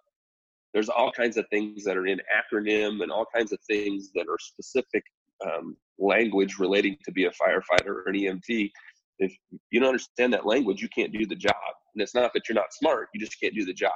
there's 0.74 0.90
all 0.90 1.12
kinds 1.12 1.38
of 1.38 1.46
things 1.50 1.84
that 1.84 1.98
are 1.98 2.08
in 2.08 2.20
acronym 2.30 3.02
and 3.02 3.12
all 3.12 3.26
kinds 3.34 3.52
of 3.52 3.60
things 3.68 4.12
that 4.14 4.28
are 4.30 4.38
specific 4.40 5.04
um, 5.46 5.76
language 5.98 6.60
relating 6.60 6.98
to 7.04 7.12
be 7.12 7.26
a 7.26 7.32
firefighter 7.32 7.88
or 7.88 8.04
an 8.08 8.16
EMT. 8.16 8.72
If 9.20 9.36
you 9.72 9.80
don't 9.80 9.90
understand 9.90 10.34
that 10.34 10.46
language, 10.46 10.82
you 10.82 10.90
can't 10.90 11.12
do 11.12 11.26
the 11.26 11.36
job. 11.36 11.56
And 11.94 12.02
it's 12.02 12.16
not 12.16 12.34
that 12.34 12.48
you're 12.48 12.56
not 12.56 12.74
smart, 12.74 13.10
you 13.14 13.20
just 13.20 13.40
can't 13.40 13.56
do 13.56 13.66
the 13.66 13.74
job. 13.74 13.92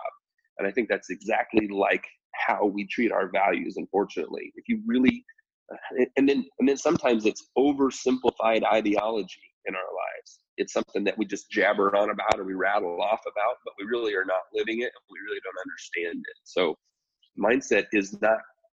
And 0.57 0.67
I 0.67 0.71
think 0.71 0.89
that's 0.89 1.09
exactly 1.09 1.67
like 1.67 2.05
how 2.33 2.65
we 2.65 2.87
treat 2.87 3.11
our 3.11 3.29
values, 3.31 3.75
unfortunately. 3.77 4.51
If 4.55 4.65
you 4.67 4.81
really, 4.85 5.23
uh, 5.71 6.05
and 6.17 6.27
then, 6.27 6.45
and 6.59 6.67
then 6.67 6.77
sometimes 6.77 7.25
it's 7.25 7.49
oversimplified 7.57 8.63
ideology 8.63 9.41
in 9.65 9.75
our 9.75 9.81
lives 9.81 10.39
it's 10.57 10.73
something 10.73 11.03
that 11.03 11.17
we 11.17 11.25
just 11.25 11.49
jabber 11.49 11.95
on 11.95 12.09
about 12.09 12.39
or 12.39 12.43
we 12.43 12.53
rattle 12.53 13.01
off 13.01 13.21
about, 13.21 13.57
but 13.65 13.73
we 13.79 13.85
really 13.85 14.15
are 14.15 14.25
not 14.25 14.41
living 14.53 14.81
it 14.81 14.91
and 14.93 15.03
we 15.09 15.19
really 15.25 15.39
don't 15.43 15.57
understand 15.65 16.19
it. 16.19 16.37
So, 16.43 16.75
mindset 17.37 17.87
is 17.93 18.19
not 18.21 18.37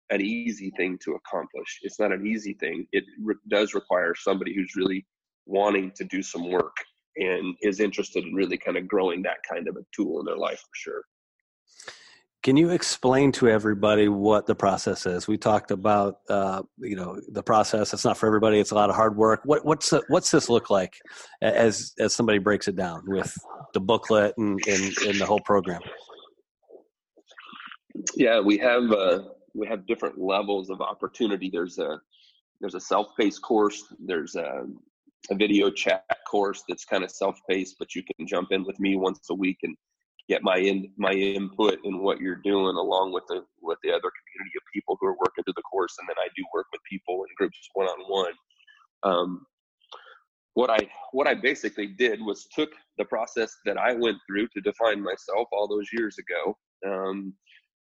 an 0.09 0.21
easy 0.21 0.71
thing 0.77 0.99
to 1.03 1.15
accomplish. 1.15 1.79
It's 1.81 1.99
not 1.99 2.11
an 2.11 2.27
easy 2.27 2.53
thing. 2.53 2.85
It 2.91 3.03
re- 3.21 3.35
does 3.49 3.73
require 3.73 4.13
somebody 4.15 4.53
who's 4.53 4.75
really 4.75 5.05
wanting 5.45 5.91
to 5.95 6.03
do 6.03 6.21
some 6.21 6.51
work 6.51 6.75
and 7.15 7.55
is 7.61 7.79
interested 7.79 8.23
in 8.23 8.33
really 8.33 8.57
kind 8.57 8.77
of 8.77 8.87
growing 8.87 9.23
that 9.23 9.37
kind 9.49 9.67
of 9.67 9.75
a 9.75 9.85
tool 9.95 10.19
in 10.19 10.25
their 10.25 10.37
life 10.37 10.59
for 10.59 10.75
sure. 10.75 11.03
Can 12.43 12.57
you 12.57 12.71
explain 12.71 13.31
to 13.33 13.47
everybody 13.47 14.09
what 14.09 14.47
the 14.47 14.53
process 14.53 15.05
is? 15.05 15.29
We 15.29 15.37
talked 15.37 15.71
about, 15.71 16.17
uh, 16.29 16.63
you 16.77 16.97
know, 16.97 17.21
the 17.29 17.41
process. 17.41 17.93
It's 17.93 18.03
not 18.03 18.17
for 18.17 18.27
everybody. 18.27 18.59
It's 18.59 18.71
a 18.71 18.75
lot 18.75 18.89
of 18.89 18.97
hard 18.97 19.15
work. 19.15 19.41
What, 19.45 19.63
what's 19.63 19.93
what's 20.09 20.29
this 20.29 20.49
look 20.49 20.69
like 20.69 20.93
as 21.41 21.93
as 21.99 22.13
somebody 22.13 22.39
breaks 22.39 22.67
it 22.67 22.75
down 22.75 23.03
with 23.07 23.33
the 23.73 23.79
booklet 23.79 24.33
and 24.37 24.59
and, 24.67 24.97
and 25.07 25.21
the 25.21 25.25
whole 25.25 25.39
program? 25.39 25.79
Yeah, 28.13 28.41
we 28.41 28.57
have 28.57 28.91
uh, 28.91 29.23
we 29.53 29.65
have 29.67 29.87
different 29.87 30.19
levels 30.19 30.69
of 30.69 30.81
opportunity. 30.81 31.49
There's 31.49 31.79
a 31.79 32.01
there's 32.59 32.75
a 32.75 32.81
self-paced 32.81 33.41
course. 33.41 33.85
There's 34.05 34.35
a, 34.35 34.65
a 35.29 35.35
video 35.35 35.69
chat 35.69 36.03
course 36.29 36.63
that's 36.67 36.83
kind 36.83 37.05
of 37.05 37.11
self-paced, 37.11 37.77
but 37.79 37.95
you 37.95 38.03
can 38.03 38.27
jump 38.27 38.51
in 38.51 38.65
with 38.65 38.77
me 38.81 38.97
once 38.97 39.21
a 39.29 39.33
week 39.33 39.59
and 39.63 39.77
get 40.29 40.43
my 40.43 40.57
in 40.57 40.91
my 40.97 41.11
input 41.11 41.79
in 41.83 41.99
what 42.01 42.19
you're 42.19 42.41
doing 42.43 42.75
along 42.75 43.11
with 43.13 43.23
the 43.27 43.43
with 43.61 43.77
the 43.83 43.89
other 43.89 44.11
community 44.17 44.57
of 44.57 44.63
people 44.73 44.97
who 44.99 45.07
are 45.07 45.17
working 45.17 45.43
through 45.43 45.53
the 45.55 45.61
course 45.63 45.95
and 45.99 46.07
then 46.09 46.15
I 46.19 46.27
do 46.35 46.43
work 46.53 46.67
with 46.71 46.81
people 46.89 47.23
in 47.23 47.29
groups 47.37 47.69
one 47.73 47.87
on 47.87 47.99
one 48.07 48.33
what 50.53 50.69
I 50.69 50.77
what 51.11 51.27
I 51.27 51.33
basically 51.33 51.87
did 51.87 52.21
was 52.21 52.47
took 52.55 52.69
the 52.97 53.05
process 53.05 53.55
that 53.65 53.77
I 53.77 53.93
went 53.93 54.17
through 54.27 54.47
to 54.49 54.61
define 54.61 55.01
myself 55.01 55.47
all 55.51 55.67
those 55.67 55.87
years 55.91 56.17
ago 56.17 56.57
um, 56.85 57.33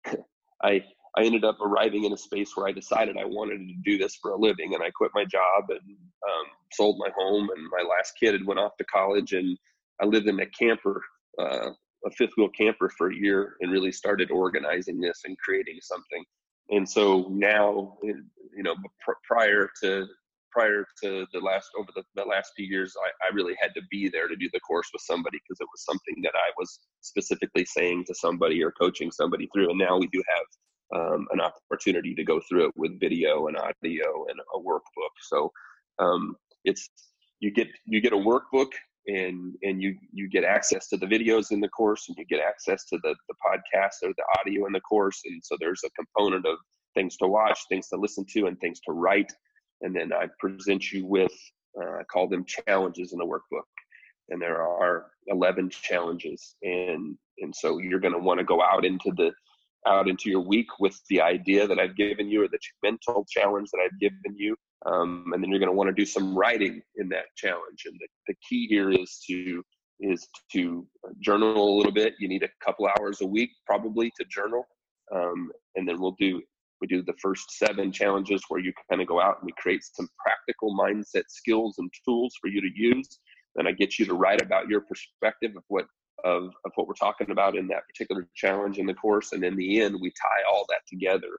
I 0.63 0.83
I 1.15 1.23
ended 1.23 1.43
up 1.43 1.59
arriving 1.61 2.05
in 2.05 2.13
a 2.13 2.17
space 2.17 2.55
where 2.55 2.67
I 2.67 2.71
decided 2.71 3.17
I 3.17 3.25
wanted 3.25 3.59
to 3.59 3.73
do 3.85 3.97
this 3.99 4.15
for 4.15 4.31
a 4.31 4.37
living, 4.37 4.73
and 4.73 4.83
I 4.83 4.89
quit 4.89 5.11
my 5.13 5.25
job 5.25 5.65
and 5.69 5.79
um, 5.79 6.45
sold 6.71 6.97
my 6.97 7.09
home. 7.15 7.49
And 7.55 7.67
my 7.69 7.83
last 7.87 8.13
kid 8.19 8.33
had 8.33 8.45
went 8.45 8.59
off 8.59 8.75
to 8.77 8.85
college, 8.85 9.33
and 9.33 9.55
I 10.01 10.05
lived 10.05 10.27
in 10.27 10.39
a 10.39 10.47
camper 10.47 11.03
uh, 11.39 11.69
a 12.05 12.11
fifth 12.11 12.33
wheel 12.37 12.49
camper 12.49 12.89
for 12.89 13.11
a 13.11 13.15
year 13.15 13.55
and 13.61 13.71
really 13.71 13.91
started 13.91 14.31
organizing 14.31 14.99
this 14.99 15.21
and 15.25 15.37
creating 15.37 15.79
something. 15.81 16.23
And 16.69 16.89
so 16.89 17.27
now, 17.29 17.97
you 18.03 18.63
know, 18.63 18.75
pr- 19.01 19.13
prior 19.27 19.69
to 19.81 20.07
prior 20.51 20.85
to 21.01 21.25
the 21.33 21.39
last 21.39 21.71
over 21.77 21.89
the, 21.95 22.03
the 22.15 22.23
last 22.23 22.51
few 22.55 22.67
years, 22.67 22.93
I, 23.03 23.25
I 23.25 23.33
really 23.33 23.55
had 23.59 23.73
to 23.73 23.81
be 23.89 24.07
there 24.07 24.27
to 24.27 24.35
do 24.35 24.49
the 24.53 24.59
course 24.59 24.87
with 24.93 25.01
somebody 25.01 25.39
because 25.39 25.59
it 25.59 25.67
was 25.73 25.83
something 25.83 26.21
that 26.23 26.33
I 26.35 26.51
was 26.57 26.79
specifically 27.01 27.65
saying 27.65 28.05
to 28.05 28.15
somebody 28.15 28.63
or 28.63 28.71
coaching 28.71 29.11
somebody 29.11 29.49
through. 29.51 29.71
And 29.71 29.79
now 29.79 29.97
we 29.97 30.07
do 30.07 30.21
have 30.35 31.01
um, 31.01 31.27
an 31.31 31.41
opportunity 31.41 32.13
to 32.13 32.23
go 32.23 32.39
through 32.47 32.67
it 32.67 32.73
with 32.75 32.99
video 32.99 33.47
and 33.47 33.57
audio 33.57 34.25
and 34.29 34.39
a 34.55 34.59
workbook. 34.59 35.13
So 35.21 35.51
um, 35.99 36.35
it's 36.65 36.87
you 37.39 37.51
get 37.51 37.67
you 37.85 37.99
get 37.99 38.13
a 38.13 38.17
workbook 38.17 38.69
and 39.07 39.53
and 39.63 39.81
you 39.81 39.95
you 40.11 40.29
get 40.29 40.43
access 40.43 40.87
to 40.87 40.97
the 40.97 41.05
videos 41.05 41.51
in 41.51 41.59
the 41.59 41.67
course 41.69 42.05
and 42.07 42.17
you 42.17 42.25
get 42.25 42.39
access 42.39 42.85
to 42.85 42.97
the 43.03 43.15
the 43.27 43.35
podcast 43.45 43.95
or 44.03 44.13
the 44.15 44.23
audio 44.39 44.65
in 44.65 44.73
the 44.73 44.81
course 44.81 45.21
and 45.25 45.41
so 45.43 45.57
there's 45.59 45.81
a 45.85 45.89
component 45.91 46.45
of 46.45 46.57
things 46.93 47.17
to 47.17 47.27
watch 47.27 47.59
things 47.69 47.87
to 47.89 47.97
listen 47.97 48.25
to 48.33 48.45
and 48.45 48.59
things 48.59 48.79
to 48.81 48.91
write. 48.91 49.31
And 49.81 49.95
then 49.95 50.11
i 50.13 50.27
present 50.39 50.91
you 50.91 51.05
with 51.05 51.33
uh, 51.79 51.99
i 51.99 52.03
call 52.11 52.27
them 52.27 52.45
challenges 52.45 53.13
in 53.13 53.19
the 53.19 53.25
workbook. 53.25 53.63
And 54.29 54.41
there 54.41 54.61
are 54.61 55.07
11 55.27 55.69
challenges 55.69 56.55
and 56.63 57.17
and 57.39 57.53
so 57.55 57.79
you're 57.79 57.99
going 57.99 58.13
to 58.13 58.19
want 58.19 58.39
to 58.39 58.45
go 58.45 58.61
out 58.61 58.85
into 58.85 59.11
the 59.17 59.31
out 59.85 60.07
into 60.07 60.29
your 60.29 60.39
week 60.39 60.67
with 60.79 60.97
the 61.09 61.19
idea 61.19 61.67
that 61.67 61.77
i've 61.77 61.97
given 61.97 62.29
you 62.29 62.43
or 62.43 62.47
the 62.47 62.59
mental 62.83 63.25
challenge 63.29 63.69
that 63.71 63.81
i've 63.83 63.99
given 63.99 64.33
you 64.35 64.55
um, 64.85 65.31
and 65.33 65.41
then 65.41 65.49
you're 65.49 65.59
going 65.59 65.71
to 65.71 65.75
want 65.75 65.87
to 65.87 65.93
do 65.93 66.05
some 66.05 66.37
writing 66.37 66.81
in 66.97 67.09
that 67.09 67.25
challenge. 67.35 67.83
And 67.85 67.95
the, 67.99 68.07
the 68.27 68.35
key 68.47 68.67
here 68.67 68.91
is 68.91 69.23
to 69.29 69.63
is 69.99 70.27
to 70.51 70.85
journal 71.21 71.75
a 71.75 71.77
little 71.77 71.91
bit. 71.91 72.15
You 72.19 72.27
need 72.27 72.43
a 72.43 72.49
couple 72.65 72.89
hours 72.99 73.21
a 73.21 73.25
week 73.25 73.51
probably 73.65 74.11
to 74.19 74.25
journal. 74.25 74.65
Um, 75.13 75.51
and 75.75 75.87
then 75.87 76.01
we'll 76.01 76.15
do 76.19 76.41
we 76.81 76.87
do 76.87 77.01
the 77.01 77.13
first 77.21 77.51
seven 77.51 77.93
challenges 77.93 78.43
where 78.49 78.59
you 78.59 78.73
kind 78.89 79.01
of 79.01 79.07
go 79.07 79.21
out 79.21 79.37
and 79.39 79.45
we 79.45 79.53
create 79.57 79.81
some 79.83 80.09
practical 80.19 80.75
mindset 80.77 81.23
skills 81.29 81.75
and 81.77 81.89
tools 82.03 82.35
for 82.41 82.49
you 82.49 82.59
to 82.59 82.69
use. 82.75 83.19
And 83.55 83.67
i 83.67 83.71
get 83.71 83.99
you 83.99 84.05
to 84.07 84.15
write 84.15 84.41
about 84.41 84.67
your 84.67 84.81
perspective 84.81 85.55
of 85.55 85.63
what 85.67 85.85
of, 86.25 86.45
of 86.65 86.71
what 86.75 86.87
we're 86.87 86.93
talking 86.93 87.31
about 87.31 87.55
in 87.55 87.67
that 87.67 87.83
particular 87.87 88.27
challenge 88.35 88.77
in 88.77 88.85
the 88.85 88.93
course. 88.93 89.31
And 89.31 89.43
in 89.43 89.55
the 89.55 89.81
end 89.81 89.97
we 90.01 90.09
tie 90.09 90.43
all 90.51 90.65
that 90.69 90.81
together 90.89 91.29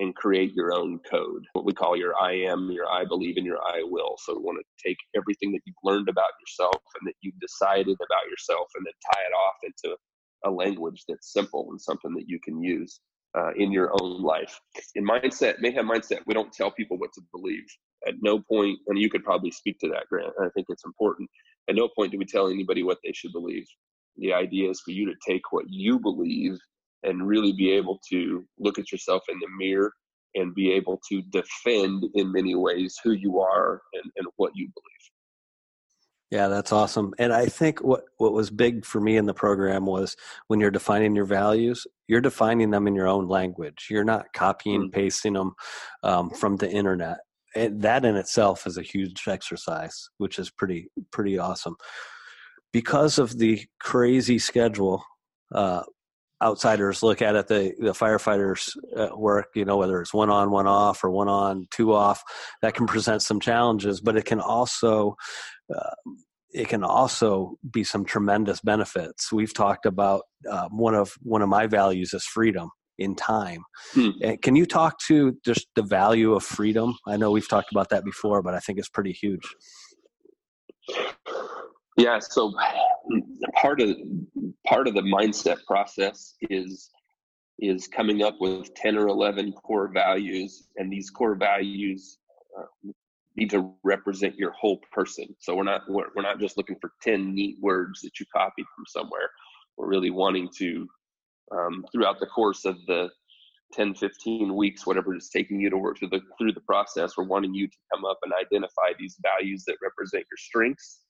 and 0.00 0.16
create 0.16 0.54
your 0.54 0.72
own 0.72 0.98
code, 1.00 1.44
what 1.52 1.66
we 1.66 1.74
call 1.74 1.94
your 1.94 2.14
I 2.20 2.32
am, 2.32 2.70
your 2.70 2.90
I 2.90 3.04
believe, 3.04 3.36
and 3.36 3.44
your 3.44 3.58
I 3.58 3.82
will. 3.84 4.16
So 4.18 4.34
we 4.34 4.42
want 4.42 4.58
to 4.58 4.88
take 4.88 4.96
everything 5.14 5.52
that 5.52 5.60
you've 5.66 5.76
learned 5.84 6.08
about 6.08 6.30
yourself 6.40 6.82
and 6.98 7.06
that 7.06 7.14
you've 7.20 7.38
decided 7.38 7.96
about 7.96 8.30
yourself 8.30 8.66
and 8.74 8.86
then 8.86 8.94
tie 9.12 9.22
it 9.22 9.34
off 9.34 9.56
into 9.62 9.96
a 10.46 10.50
language 10.50 11.04
that's 11.06 11.32
simple 11.32 11.68
and 11.70 11.80
something 11.80 12.14
that 12.14 12.24
you 12.26 12.40
can 12.42 12.62
use 12.62 13.00
uh, 13.38 13.52
in 13.56 13.70
your 13.70 13.92
own 14.00 14.22
life. 14.22 14.58
In 14.94 15.06
mindset, 15.06 15.60
mayhem 15.60 15.88
mindset, 15.88 16.20
we 16.26 16.34
don't 16.34 16.52
tell 16.52 16.70
people 16.70 16.98
what 16.98 17.12
to 17.14 17.22
believe. 17.32 17.66
At 18.08 18.14
no 18.22 18.40
point, 18.40 18.78
and 18.86 18.98
you 18.98 19.10
could 19.10 19.22
probably 19.22 19.50
speak 19.50 19.78
to 19.80 19.88
that, 19.90 20.06
Grant. 20.08 20.32
I 20.40 20.48
think 20.54 20.66
it's 20.70 20.86
important. 20.86 21.28
At 21.68 21.76
no 21.76 21.88
point 21.94 22.10
do 22.10 22.18
we 22.18 22.24
tell 22.24 22.48
anybody 22.48 22.82
what 22.82 22.98
they 23.04 23.12
should 23.12 23.32
believe. 23.32 23.66
The 24.16 24.32
idea 24.32 24.70
is 24.70 24.80
for 24.80 24.92
you 24.92 25.04
to 25.06 25.14
take 25.26 25.52
what 25.52 25.66
you 25.68 25.98
believe 25.98 26.58
and 27.02 27.26
really 27.26 27.52
be 27.52 27.70
able 27.72 28.00
to 28.10 28.44
look 28.58 28.78
at 28.78 28.92
yourself 28.92 29.22
in 29.28 29.38
the 29.38 29.48
mirror 29.58 29.92
and 30.34 30.54
be 30.54 30.70
able 30.72 31.00
to 31.08 31.22
defend 31.22 32.04
in 32.14 32.32
many 32.32 32.54
ways 32.54 32.98
who 33.02 33.12
you 33.12 33.40
are 33.40 33.82
and, 33.94 34.12
and 34.16 34.26
what 34.36 34.52
you 34.54 34.68
believe. 34.74 35.10
Yeah, 36.30 36.46
that's 36.46 36.72
awesome. 36.72 37.12
And 37.18 37.32
I 37.32 37.46
think 37.46 37.80
what, 37.80 38.04
what 38.18 38.32
was 38.32 38.50
big 38.50 38.84
for 38.84 39.00
me 39.00 39.16
in 39.16 39.26
the 39.26 39.34
program 39.34 39.84
was 39.84 40.16
when 40.46 40.60
you're 40.60 40.70
defining 40.70 41.16
your 41.16 41.24
values, 41.24 41.88
you're 42.06 42.20
defining 42.20 42.70
them 42.70 42.86
in 42.86 42.94
your 42.94 43.08
own 43.08 43.26
language. 43.26 43.88
You're 43.90 44.04
not 44.04 44.32
copying 44.32 44.82
and 44.82 44.92
mm. 44.92 44.94
pasting 44.94 45.32
them 45.32 45.54
um, 46.04 46.30
from 46.30 46.56
the 46.56 46.70
internet. 46.70 47.18
And 47.56 47.82
that 47.82 48.04
in 48.04 48.14
itself 48.14 48.64
is 48.68 48.78
a 48.78 48.82
huge 48.82 49.26
exercise, 49.26 50.08
which 50.18 50.38
is 50.38 50.50
pretty 50.50 50.88
pretty 51.10 51.36
awesome. 51.36 51.74
Because 52.72 53.18
of 53.18 53.36
the 53.36 53.64
crazy 53.80 54.38
schedule, 54.38 55.02
uh, 55.52 55.82
outsiders 56.42 57.02
look 57.02 57.22
at 57.22 57.36
it, 57.36 57.48
the 57.48 57.74
the 57.78 57.92
firefighters 57.92 58.76
uh, 58.96 59.16
work, 59.16 59.48
you 59.54 59.64
know, 59.64 59.76
whether 59.76 60.00
it's 60.00 60.14
one 60.14 60.30
on, 60.30 60.50
one 60.50 60.66
off, 60.66 61.04
or 61.04 61.10
one 61.10 61.28
on, 61.28 61.66
two 61.70 61.92
off, 61.92 62.22
that 62.62 62.74
can 62.74 62.86
present 62.86 63.22
some 63.22 63.40
challenges, 63.40 64.00
but 64.00 64.16
it 64.16 64.24
can 64.24 64.40
also 64.40 65.16
uh, 65.74 66.12
it 66.52 66.68
can 66.68 66.82
also 66.82 67.56
be 67.70 67.84
some 67.84 68.04
tremendous 68.04 68.60
benefits. 68.60 69.32
We've 69.32 69.54
talked 69.54 69.86
about 69.86 70.22
uh, 70.50 70.68
one 70.70 70.94
of 70.94 71.12
one 71.22 71.42
of 71.42 71.48
my 71.48 71.66
values 71.66 72.12
is 72.14 72.24
freedom 72.24 72.70
in 72.98 73.14
time. 73.14 73.62
Hmm. 73.92 74.10
Can 74.42 74.56
you 74.56 74.66
talk 74.66 74.98
to 75.08 75.36
just 75.44 75.66
the 75.74 75.82
value 75.82 76.34
of 76.34 76.44
freedom? 76.44 76.96
I 77.06 77.16
know 77.16 77.30
we've 77.30 77.48
talked 77.48 77.72
about 77.72 77.88
that 77.90 78.04
before, 78.04 78.42
but 78.42 78.54
I 78.54 78.58
think 78.58 78.78
it's 78.78 78.90
pretty 78.90 79.12
huge. 79.12 79.48
Yeah, 81.96 82.18
so 82.18 82.52
part 83.54 83.80
of 83.80 83.96
part 84.66 84.88
of 84.88 84.94
the 84.94 85.02
mindset 85.02 85.64
process 85.66 86.34
is 86.42 86.90
is 87.58 87.86
coming 87.86 88.22
up 88.22 88.36
with 88.40 88.72
10 88.74 88.96
or 88.96 89.08
11 89.08 89.52
core 89.52 89.88
values 89.88 90.68
and 90.76 90.90
these 90.90 91.10
core 91.10 91.34
values 91.34 92.18
uh, 92.58 92.90
need 93.36 93.50
to 93.50 93.74
represent 93.84 94.34
your 94.36 94.52
whole 94.52 94.80
person. 94.92 95.26
So 95.38 95.54
we're 95.54 95.64
not 95.64 95.82
we're, 95.88 96.06
we're 96.14 96.22
not 96.22 96.40
just 96.40 96.56
looking 96.56 96.76
for 96.80 96.92
10 97.02 97.34
neat 97.34 97.56
words 97.60 98.00
that 98.02 98.18
you 98.18 98.26
copied 98.34 98.66
from 98.74 98.84
somewhere. 98.86 99.30
We're 99.76 99.88
really 99.88 100.10
wanting 100.10 100.48
to 100.56 100.88
um, 101.52 101.84
throughout 101.92 102.20
the 102.20 102.26
course 102.26 102.64
of 102.64 102.76
the 102.86 103.10
10 103.72 103.94
15 103.94 104.54
weeks 104.56 104.84
whatever 104.84 105.14
it's 105.14 105.30
taking 105.30 105.60
you 105.60 105.70
to 105.70 105.76
work 105.76 105.96
through 105.98 106.08
the 106.08 106.20
through 106.38 106.52
the 106.52 106.60
process 106.62 107.16
we're 107.16 107.22
wanting 107.22 107.54
you 107.54 107.68
to 107.68 107.76
come 107.94 108.04
up 108.04 108.18
and 108.24 108.32
identify 108.32 108.90
these 108.98 109.16
values 109.22 109.62
that 109.64 109.76
represent 109.80 110.24
your 110.28 110.36
strengths 110.36 111.02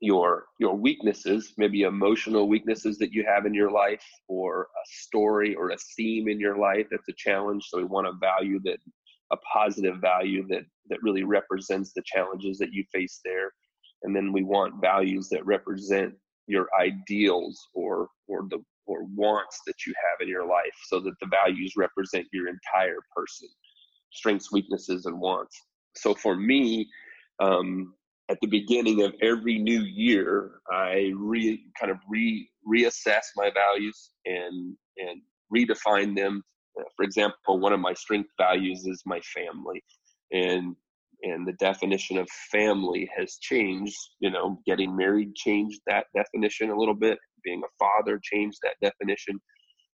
your 0.00 0.46
your 0.58 0.74
weaknesses 0.74 1.54
maybe 1.56 1.82
emotional 1.82 2.48
weaknesses 2.48 2.98
that 2.98 3.12
you 3.12 3.24
have 3.24 3.46
in 3.46 3.54
your 3.54 3.70
life 3.70 4.04
or 4.28 4.62
a 4.62 4.86
story 4.86 5.54
or 5.54 5.70
a 5.70 5.76
theme 5.96 6.28
in 6.28 6.38
your 6.38 6.58
life 6.58 6.86
that's 6.90 7.08
a 7.08 7.14
challenge. 7.16 7.64
So 7.68 7.78
we 7.78 7.84
want 7.84 8.06
a 8.06 8.12
value 8.12 8.60
that 8.64 8.78
a 9.32 9.36
positive 9.52 9.96
value 10.00 10.46
that 10.48 10.64
that 10.88 11.02
really 11.02 11.24
represents 11.24 11.92
the 11.92 12.02
challenges 12.04 12.58
that 12.58 12.72
you 12.72 12.84
face 12.92 13.20
there. 13.24 13.52
And 14.02 14.14
then 14.14 14.32
we 14.32 14.44
want 14.44 14.80
values 14.80 15.28
that 15.30 15.44
represent 15.44 16.14
your 16.46 16.68
ideals 16.78 17.60
or 17.74 18.08
or 18.28 18.46
the 18.50 18.62
or 18.86 19.04
wants 19.16 19.60
that 19.66 19.84
you 19.86 19.92
have 19.96 20.20
in 20.20 20.28
your 20.28 20.46
life 20.46 20.76
so 20.88 21.00
that 21.00 21.14
the 21.20 21.26
values 21.26 21.72
represent 21.76 22.26
your 22.32 22.48
entire 22.48 22.98
person 23.14 23.48
strengths 24.12 24.52
weaknesses 24.52 25.06
and 25.06 25.18
wants. 25.18 25.60
So 25.96 26.14
for 26.14 26.36
me 26.36 26.88
um, 27.40 27.94
at 28.28 28.38
the 28.40 28.48
beginning 28.48 29.02
of 29.02 29.14
every 29.22 29.58
new 29.58 29.82
year, 29.82 30.60
I 30.70 31.12
re 31.14 31.64
kind 31.78 31.92
of 31.92 31.98
re 32.08 32.48
reassess 32.68 33.24
my 33.36 33.50
values 33.54 34.10
and 34.24 34.76
and 34.98 35.20
redefine 35.54 36.16
them. 36.16 36.42
Uh, 36.78 36.84
for 36.96 37.04
example, 37.04 37.60
one 37.60 37.72
of 37.72 37.80
my 37.80 37.94
strength 37.94 38.30
values 38.38 38.84
is 38.86 39.02
my 39.06 39.20
family, 39.20 39.82
and 40.32 40.74
and 41.22 41.46
the 41.46 41.54
definition 41.54 42.18
of 42.18 42.28
family 42.50 43.08
has 43.16 43.36
changed. 43.40 43.96
You 44.20 44.30
know, 44.30 44.60
getting 44.66 44.96
married 44.96 45.34
changed 45.36 45.80
that 45.86 46.06
definition 46.14 46.70
a 46.70 46.78
little 46.78 46.94
bit. 46.94 47.18
Being 47.44 47.62
a 47.62 47.84
father 47.84 48.20
changed 48.22 48.58
that 48.62 48.74
definition. 48.82 49.40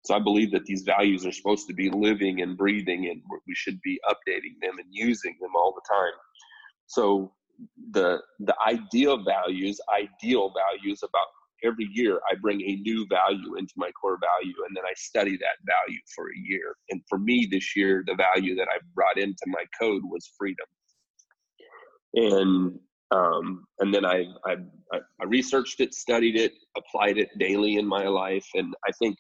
So 0.04 0.16
I 0.16 0.20
believe 0.20 0.52
that 0.54 0.66
these 0.66 0.82
values 0.82 1.26
are 1.28 1.32
supposed 1.32 1.68
to 1.68 1.74
be 1.74 1.90
living 1.90 2.42
and 2.42 2.58
breathing, 2.58 3.08
and 3.08 3.22
we 3.46 3.54
should 3.56 3.80
be 3.84 4.00
updating 4.10 4.56
them 4.62 4.80
and 4.80 4.88
using 4.90 5.38
them 5.42 5.52
all 5.56 5.74
the 5.74 5.94
time. 5.94 6.14
So 6.88 7.34
the 7.92 8.20
the 8.40 8.56
ideal 8.66 9.24
values, 9.24 9.80
ideal 9.94 10.54
values 10.54 11.04
about 11.04 11.28
every 11.64 11.88
year 11.94 12.20
I 12.30 12.36
bring 12.36 12.62
a 12.62 12.76
new 12.78 13.06
value 13.08 13.56
into 13.56 13.74
my 13.78 13.92
core 13.92 14.18
value 14.20 14.56
and 14.68 14.76
then 14.76 14.84
I 14.86 14.94
study 14.96 15.38
that 15.38 15.58
value 15.66 16.00
for 16.16 16.30
a 16.30 16.38
year. 16.38 16.76
And 16.90 17.02
for 17.08 17.20
me 17.20 17.48
this 17.50 17.76
year, 17.76 18.04
the 18.06 18.16
value 18.16 18.56
that 18.56 18.68
I 18.68 18.80
brought 18.96 19.18
into 19.18 19.44
my 19.48 19.64
code 19.80 20.02
was 20.06 20.32
freedom. 20.38 20.66
And 22.16 22.80
um, 23.12 23.66
and 23.80 23.94
then 23.94 24.06
I, 24.06 24.26
I 24.46 24.56
I 24.94 25.26
researched 25.26 25.82
it, 25.82 25.94
studied 25.94 26.38
it, 26.38 26.54
applied 26.78 27.18
it 27.18 27.30
daily 27.38 27.76
in 27.76 27.86
my 27.86 28.08
life, 28.08 28.48
and 28.54 28.74
I 28.88 28.92
think 29.00 29.18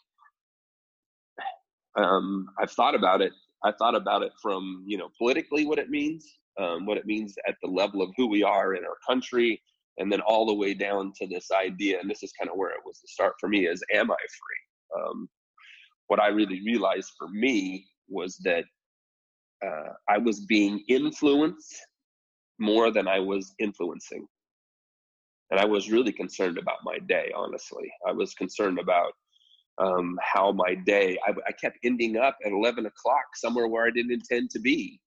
um, 1.97 2.47
I've 2.57 2.71
thought 2.71 2.95
about 2.95 3.21
it. 3.21 3.33
I 3.63 3.73
thought 3.73 3.95
about 3.95 4.23
it 4.23 4.31
from 4.41 4.83
you 4.87 4.97
know 4.97 5.09
politically 5.17 5.65
what 5.65 5.77
it 5.77 5.89
means, 5.89 6.25
um, 6.61 6.85
what 6.85 6.97
it 6.97 7.07
means 7.07 7.35
at 7.47 7.55
the 7.63 7.69
level 7.69 8.01
of 8.01 8.11
who 8.17 8.27
we 8.27 8.43
are 8.43 8.75
in 8.75 8.83
our 8.85 8.97
country, 9.09 9.61
and 9.97 10.11
then 10.11 10.21
all 10.21 10.45
the 10.45 10.53
way 10.63 10.73
down 10.73 11.13
to 11.19 11.27
this 11.27 11.49
idea. 11.51 11.99
And 11.99 12.09
this 12.09 12.23
is 12.23 12.33
kind 12.33 12.49
of 12.51 12.57
where 12.57 12.71
it 12.71 12.85
was 12.85 12.99
the 13.01 13.09
start 13.09 13.33
for 13.39 13.49
me: 13.49 13.67
is 13.67 13.83
am 13.93 14.11
I 14.11 14.17
free? 14.39 15.01
Um, 15.03 15.29
what 16.07 16.21
I 16.21 16.27
really 16.29 16.61
realized 16.65 17.11
for 17.19 17.29
me 17.29 17.85
was 18.09 18.37
that 18.43 18.65
uh, 19.65 19.93
I 20.09 20.17
was 20.19 20.41
being 20.45 20.83
influenced 20.89 21.75
more 22.59 22.91
than 22.91 23.07
I 23.07 23.19
was 23.19 23.53
influencing. 23.59 24.27
and 25.51 25.59
I 25.59 25.65
was 25.65 25.91
really 25.91 26.11
concerned 26.13 26.57
about 26.57 26.79
my 26.83 26.99
day. 27.07 27.31
Honestly, 27.35 27.91
I 28.07 28.11
was 28.13 28.33
concerned 28.33 28.79
about 28.79 29.13
um, 29.79 30.17
how 30.23 30.51
my 30.51 30.75
day. 30.75 31.17
I, 31.27 31.31
I 31.47 31.51
kept 31.53 31.77
ending 31.83 32.17
up 32.17 32.37
at 32.45 32.51
eleven 32.53 32.85
o'clock 32.87 33.25
somewhere 33.35 33.67
where 33.67 33.87
I 33.87 33.91
didn't 33.91 34.13
intend 34.13 34.49
to 34.51 34.59
be, 34.59 34.99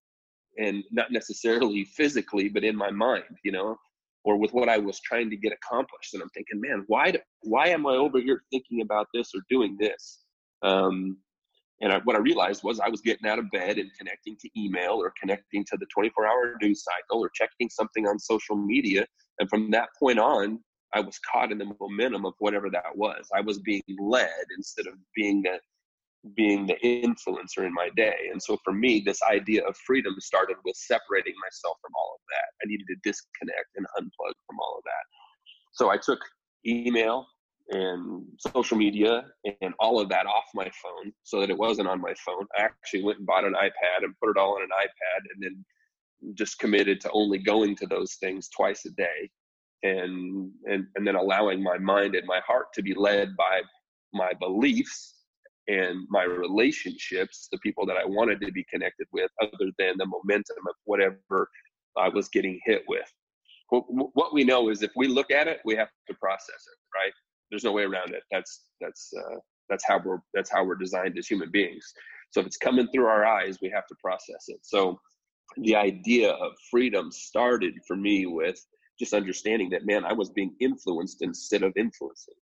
and 0.58 0.84
not 0.90 1.12
necessarily 1.12 1.84
physically, 1.84 2.48
but 2.48 2.64
in 2.64 2.76
my 2.76 2.90
mind. 2.90 3.24
You 3.42 3.52
know, 3.52 3.76
or 4.24 4.38
with 4.38 4.52
what 4.52 4.68
I 4.68 4.78
was 4.78 5.00
trying 5.00 5.30
to 5.30 5.36
get 5.36 5.52
accomplished. 5.52 6.14
And 6.14 6.22
I'm 6.22 6.30
thinking, 6.30 6.60
man, 6.60 6.84
why 6.86 7.10
do, 7.10 7.18
why 7.42 7.68
am 7.68 7.86
I 7.86 7.92
over 7.92 8.18
here 8.18 8.42
thinking 8.50 8.80
about 8.80 9.06
this 9.12 9.30
or 9.34 9.40
doing 9.50 9.76
this? 9.78 10.24
Um, 10.62 11.18
and 11.80 11.92
I, 11.92 11.98
what 12.04 12.16
I 12.16 12.20
realized 12.20 12.62
was 12.64 12.80
I 12.80 12.88
was 12.88 13.02
getting 13.02 13.28
out 13.28 13.38
of 13.38 13.50
bed 13.50 13.78
and 13.78 13.90
connecting 13.98 14.36
to 14.40 14.48
email 14.56 14.92
or 14.92 15.12
connecting 15.20 15.64
to 15.66 15.76
the 15.76 15.86
24 15.94 16.26
hour 16.26 16.56
news 16.62 16.82
cycle 16.84 17.22
or 17.22 17.30
checking 17.34 17.68
something 17.68 18.06
on 18.06 18.18
social 18.18 18.56
media. 18.56 19.06
And 19.38 19.50
from 19.50 19.70
that 19.72 19.90
point 19.98 20.18
on, 20.18 20.60
I 20.94 21.00
was 21.00 21.18
caught 21.30 21.52
in 21.52 21.58
the 21.58 21.74
momentum 21.80 22.24
of 22.24 22.34
whatever 22.38 22.70
that 22.70 22.96
was. 22.96 23.28
I 23.34 23.40
was 23.40 23.58
being 23.58 23.82
led 23.98 24.30
instead 24.56 24.86
of 24.86 24.94
being 25.14 25.42
the 25.42 25.58
being 26.34 26.66
the 26.66 26.76
influencer 26.82 27.66
in 27.66 27.74
my 27.74 27.90
day. 27.96 28.28
And 28.32 28.42
so 28.42 28.58
for 28.64 28.72
me, 28.72 29.02
this 29.04 29.20
idea 29.22 29.66
of 29.66 29.76
freedom 29.86 30.14
started 30.18 30.56
with 30.64 30.76
separating 30.76 31.34
myself 31.42 31.76
from 31.82 31.92
all 31.96 32.16
of 32.16 32.20
that. 32.30 32.48
I 32.62 32.66
needed 32.66 32.86
to 32.88 32.96
disconnect 33.02 33.68
and 33.76 33.86
unplug 33.98 34.32
from 34.46 34.58
all 34.60 34.76
of 34.78 34.84
that. 34.84 35.04
So 35.72 35.90
I 35.90 35.98
took 35.98 36.18
email 36.66 37.26
and 37.70 38.24
social 38.38 38.76
media 38.76 39.24
and 39.62 39.74
all 39.78 40.00
of 40.00 40.08
that 40.10 40.26
off 40.26 40.44
my 40.54 40.70
phone 40.82 41.12
so 41.22 41.40
that 41.40 41.50
it 41.50 41.58
wasn't 41.58 41.88
on 41.88 42.00
my 42.00 42.14
phone. 42.24 42.46
I 42.58 42.62
actually 42.62 43.04
went 43.04 43.18
and 43.18 43.26
bought 43.26 43.44
an 43.44 43.54
iPad 43.54 44.04
and 44.04 44.14
put 44.22 44.30
it 44.30 44.38
all 44.38 44.56
on 44.56 44.62
an 44.62 44.68
iPad 44.68 45.20
and 45.34 45.42
then 45.42 45.64
just 46.34 46.58
committed 46.58 47.00
to 47.00 47.10
only 47.12 47.38
going 47.38 47.76
to 47.76 47.86
those 47.86 48.14
things 48.14 48.48
twice 48.48 48.84
a 48.86 48.90
day 48.90 49.30
and 49.82 50.50
and 50.64 50.86
and 50.94 51.06
then 51.06 51.16
allowing 51.16 51.62
my 51.62 51.76
mind 51.78 52.14
and 52.14 52.26
my 52.26 52.40
heart 52.46 52.66
to 52.72 52.82
be 52.82 52.94
led 52.94 53.36
by 53.36 53.60
my 54.14 54.32
beliefs 54.40 55.23
and 55.68 56.06
my 56.10 56.24
relationships, 56.24 57.48
the 57.50 57.58
people 57.58 57.86
that 57.86 57.96
I 57.96 58.04
wanted 58.04 58.40
to 58.42 58.52
be 58.52 58.64
connected 58.64 59.06
with, 59.12 59.30
other 59.40 59.70
than 59.78 59.94
the 59.96 60.06
momentum 60.06 60.56
of 60.68 60.74
whatever 60.84 61.48
I 61.96 62.08
was 62.08 62.28
getting 62.28 62.60
hit 62.64 62.82
with. 62.88 63.10
What 63.70 64.34
we 64.34 64.44
know 64.44 64.68
is 64.68 64.82
if 64.82 64.92
we 64.94 65.08
look 65.08 65.30
at 65.30 65.48
it, 65.48 65.60
we 65.64 65.74
have 65.74 65.88
to 66.08 66.14
process 66.14 66.48
it, 66.48 66.78
right? 66.94 67.12
There's 67.50 67.64
no 67.64 67.72
way 67.72 67.84
around 67.84 68.14
it. 68.14 68.22
That's 68.30 68.66
that's 68.80 69.10
uh, 69.16 69.36
that's 69.68 69.84
how 69.86 70.00
we're 70.04 70.18
that's 70.32 70.50
how 70.50 70.64
we're 70.64 70.76
designed 70.76 71.18
as 71.18 71.26
human 71.26 71.50
beings. 71.50 71.92
So 72.30 72.40
if 72.40 72.46
it's 72.46 72.56
coming 72.56 72.88
through 72.92 73.06
our 73.06 73.24
eyes, 73.24 73.58
we 73.62 73.70
have 73.70 73.86
to 73.86 73.94
process 74.02 74.44
it. 74.48 74.58
So 74.62 74.98
the 75.56 75.76
idea 75.76 76.30
of 76.30 76.52
freedom 76.70 77.10
started 77.10 77.74
for 77.86 77.96
me 77.96 78.26
with 78.26 78.58
just 78.98 79.14
understanding 79.14 79.70
that 79.70 79.86
man, 79.86 80.04
I 80.04 80.12
was 80.12 80.30
being 80.30 80.54
influenced 80.60 81.22
instead 81.22 81.62
of 81.62 81.72
influencing 81.76 82.34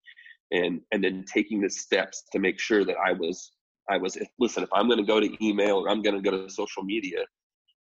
and 0.51 0.81
and 0.91 1.03
then 1.03 1.25
taking 1.31 1.61
the 1.61 1.69
steps 1.69 2.23
to 2.31 2.39
make 2.39 2.59
sure 2.59 2.83
that 2.85 2.97
I 2.97 3.13
was 3.13 3.51
I 3.89 3.97
was 3.97 4.17
listen 4.39 4.63
if 4.63 4.69
I'm 4.73 4.87
going 4.87 4.99
to 4.99 5.05
go 5.05 5.19
to 5.19 5.45
email 5.45 5.77
or 5.77 5.89
I'm 5.89 6.01
going 6.01 6.21
to 6.21 6.29
go 6.29 6.35
to 6.35 6.49
social 6.49 6.83
media 6.83 7.25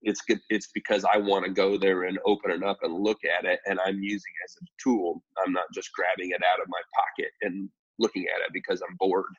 it's 0.02 0.20
good 0.22 0.40
it's 0.50 0.68
because 0.74 1.04
I 1.04 1.16
want 1.16 1.44
to 1.44 1.50
go 1.50 1.78
there 1.78 2.04
and 2.04 2.18
open 2.26 2.50
it 2.50 2.62
up 2.62 2.78
and 2.82 2.92
look 2.92 3.18
at 3.24 3.44
it 3.44 3.60
and 3.66 3.78
I'm 3.84 4.02
using 4.02 4.32
it 4.40 4.44
as 4.44 4.56
a 4.62 4.66
tool. 4.82 5.22
I'm 5.44 5.52
not 5.52 5.66
just 5.72 5.90
grabbing 5.92 6.30
it 6.30 6.42
out 6.44 6.60
of 6.60 6.68
my 6.68 6.80
pocket 6.94 7.32
and 7.42 7.68
looking 7.98 8.24
at 8.24 8.40
it 8.46 8.52
because 8.52 8.82
I'm 8.82 8.96
bored. 8.98 9.32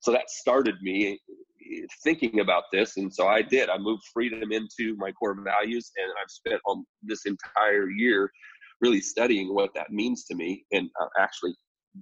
So 0.00 0.12
that 0.12 0.30
started 0.30 0.76
me 0.82 1.20
eh, 1.72 1.86
thinking 2.02 2.40
about 2.40 2.64
this 2.72 2.96
and 2.96 3.12
so 3.12 3.26
I 3.26 3.42
did. 3.42 3.68
I 3.68 3.78
moved 3.78 4.04
freedom 4.12 4.52
into 4.52 4.94
my 4.96 5.10
core 5.12 5.36
values 5.42 5.90
and 5.96 6.10
I've 6.22 6.30
spent 6.30 6.60
on 6.66 6.84
this 7.02 7.26
entire 7.26 7.90
year 7.90 8.30
really 8.80 9.00
studying 9.00 9.54
what 9.54 9.74
that 9.74 9.90
means 9.90 10.24
to 10.24 10.34
me 10.34 10.64
and 10.72 10.88
uh, 11.00 11.06
actually 11.18 11.54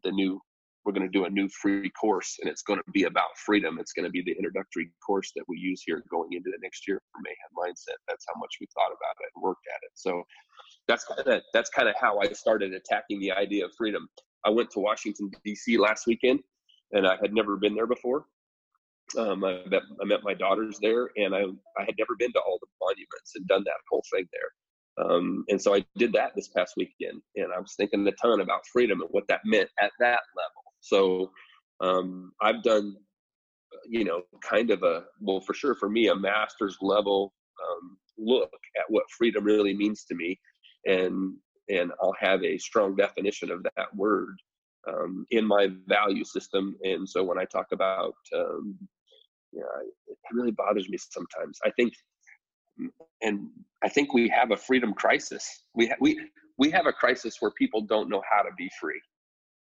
the 0.05 0.11
new 0.11 0.41
we're 0.85 0.93
going 0.93 1.07
to 1.07 1.19
do 1.19 1.25
a 1.25 1.31
new 1.31 1.49
free 1.49 1.91
course 1.91 2.39
and 2.41 2.51
it's 2.51 2.63
going 2.63 2.79
to 2.79 2.91
be 2.93 3.05
about 3.05 3.37
freedom. 3.45 3.79
It's 3.79 3.93
going 3.93 4.05
to 4.05 4.11
be 4.11 4.23
the 4.23 4.33
introductory 4.33 4.91
course 5.05 5.33
that 5.37 5.45
we 5.49 5.57
use 5.59 5.83
here 5.85 6.03
going 6.11 6.33
into 6.33 6.51
the 6.51 6.59
next 6.63 6.89
year 6.89 7.01
for 7.13 7.21
mayhem 7.23 7.53
mindset. 7.57 7.99
That's 8.09 8.25
how 8.27 8.39
much 8.41 8.57
we 8.61 8.67
thought 8.75 8.89
about 8.89 9.17
it 9.21 9.31
and 9.35 9.43
worked 9.43 9.67
at 9.73 9.81
it. 9.83 9.91
So 9.95 10.23
that's 10.89 11.05
kind 11.05 11.27
of 11.27 11.43
that's 11.53 11.71
kind 11.71 11.89
of 11.89 11.95
how 12.01 12.19
i 12.19 12.27
started 12.33 12.73
attacking 12.75 13.21
the 13.21 13.33
idea 13.33 13.65
of 13.65 13.73
freedom. 13.77 14.09
I 14.45 14.51
went 14.51 14.71
to 14.73 14.81
washington 14.81 15.31
d.c 15.45 15.79
last 15.79 16.07
weekend 16.07 16.41
and 16.93 17.07
i 17.07 17.17
had 17.21 17.33
never 17.33 17.57
been 17.57 17.75
there 17.75 17.87
before. 17.87 18.25
Um, 19.17 19.45
I, 19.45 19.61
met, 19.67 19.83
I 20.01 20.05
met 20.05 20.21
my 20.23 20.35
daughters 20.35 20.79
there 20.81 21.11
and 21.17 21.35
I, 21.35 21.43
I 21.79 21.85
had 21.85 21.95
never 21.99 22.17
been 22.19 22.33
to 22.33 22.41
all 22.41 22.59
the 22.61 22.67
monuments 22.81 23.33
and 23.37 23.47
done 23.47 23.63
that 23.65 23.81
whole 23.91 24.03
thing 24.13 24.27
there. 24.33 24.51
Um, 25.05 25.45
and 25.49 25.61
so 25.61 25.75
I 25.75 25.85
did 25.97 26.13
that 26.15 26.33
this 26.37 26.49
past 26.49 26.75
weekend, 26.77 27.23
and 27.37 27.53
I 27.53 27.59
was 27.59 27.75
thinking 27.77 28.07
a 28.07 28.13
ton 28.13 28.41
about 28.41 28.67
freedom 28.73 29.01
and 29.01 29.09
what 29.11 29.27
that 29.29 29.41
meant 29.45 29.71
at 29.81 29.91
that 30.01 30.21
level. 30.37 30.62
So 30.83 31.31
um, 31.81 32.33
I've 32.43 32.63
done, 32.63 32.97
you 33.89 34.05
know, 34.05 34.23
kind 34.49 34.71
of 34.71 34.83
a 34.83 35.05
well, 35.21 35.41
for 35.41 35.55
sure 35.55 35.75
for 35.75 35.89
me, 35.89 36.09
a 36.09 36.17
master's 36.17 36.77
level 36.83 37.33
um, 37.71 37.97
look 38.19 38.51
at 38.77 38.85
what 38.89 39.05
freedom 39.17 39.45
really 39.45 39.75
means 39.75 40.05
to 40.07 40.15
me, 40.15 40.39
and 40.87 41.35
and 41.71 41.93
I'll 42.03 42.15
have 42.21 42.45
a 42.45 42.59
strong 42.59 42.97
definition 42.97 43.51
of 43.51 43.65
that 43.77 43.95
word 43.97 44.37
um, 44.89 45.27
in 45.31 45.47
my 45.47 45.69
value 45.89 46.25
system. 46.25 46.77
And 46.83 47.09
so 47.09 47.23
when 47.25 47.39
I 47.39 47.45
talk 47.45 47.67
about, 47.73 48.15
um, 48.37 48.77
yeah, 49.53 49.63
it 50.09 50.19
really 50.33 50.51
bothers 50.53 50.89
me 50.89 50.99
sometimes. 50.99 51.59
I 51.65 51.71
think, 51.73 51.95
and 53.23 53.49
I 53.85 53.89
think 53.89 54.13
we 54.15 54.29
have 54.29 54.51
a 54.51 54.57
freedom 54.57 54.95
crisis. 54.95 55.65
We 55.75 55.89
ha- 55.89 55.97
we 56.01 56.21
we 56.59 56.71
have 56.71 56.87
a 56.87 56.93
crisis 56.93 57.37
where 57.41 57.53
people 57.53 57.83
don't 57.83 58.11
know 58.11 58.23
how 58.31 58.43
to 58.43 58.51
be 58.57 58.71
free. 58.81 59.01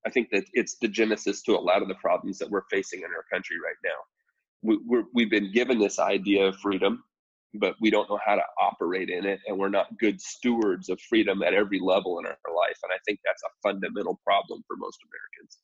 I 0.07 0.11
think 0.11 0.31
that 0.31 0.45
it's 0.53 0.77
the 0.79 0.89
genesis 0.89 1.43
to 1.43 1.53
a 1.53 1.59
lot 1.59 1.83
of 1.83 1.89
the 1.89 1.97
problems 1.97 2.39
that 2.39 2.49
we're 2.49 2.63
facing 2.71 3.01
in 3.01 3.07
our 3.07 3.25
country 3.33 3.57
right 3.63 3.77
now. 3.85 3.99
We, 4.63 4.79
we're, 4.87 5.05
we've 5.13 5.31
been 5.31 5.53
given 5.53 5.81
this 5.81 5.99
idea 5.99 6.47
of 6.47 6.57
freedom, 6.59 7.03
but 7.55 7.75
we 7.81 7.91
don't 7.91 8.09
know 8.09 8.19
how 8.25 8.37
to 8.37 8.43
operate 8.61 9.11
in 9.11 9.27
it, 9.27 9.41
and 9.47 9.59
we're 9.59 9.69
not 9.69 9.99
good 9.99 10.21
stewards 10.21 10.89
of 10.89 11.01
freedom 11.01 11.43
at 11.43 11.55
every 11.55 11.81
level 11.81 12.21
in 12.21 12.27
our 12.27 12.55
life. 12.55 12.79
And 12.85 12.93
I 12.93 12.99
think 13.05 13.19
that's 13.25 13.43
a 13.43 13.69
fundamental 13.69 14.21
problem 14.25 14.63
for 14.69 14.77
most 14.77 14.99
Americans. 15.03 15.59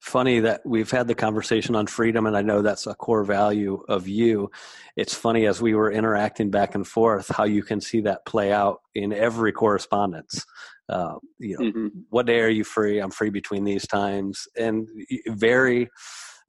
Funny 0.00 0.40
that 0.40 0.62
we've 0.64 0.90
had 0.90 1.06
the 1.06 1.14
conversation 1.14 1.74
on 1.74 1.86
freedom, 1.86 2.24
and 2.24 2.36
I 2.36 2.40
know 2.40 2.62
that's 2.62 2.86
a 2.86 2.94
core 2.94 3.24
value 3.24 3.82
of 3.88 4.08
you. 4.08 4.50
It's 4.96 5.12
funny 5.12 5.46
as 5.46 5.60
we 5.60 5.74
were 5.74 5.92
interacting 5.92 6.50
back 6.50 6.74
and 6.74 6.86
forth 6.86 7.28
how 7.28 7.44
you 7.44 7.62
can 7.62 7.82
see 7.82 8.00
that 8.02 8.24
play 8.24 8.50
out 8.52 8.80
in 8.94 9.12
every 9.12 9.52
correspondence 9.52 10.46
uh, 10.88 11.14
you 11.38 11.58
know 11.58 11.64
mm-hmm. 11.64 11.86
what 12.10 12.26
day 12.26 12.40
are 12.40 12.48
you 12.48 12.64
free? 12.64 12.98
I'm 12.98 13.10
free 13.10 13.30
between 13.30 13.64
these 13.64 13.86
times. 13.86 14.46
And 14.56 14.88
very 15.28 15.88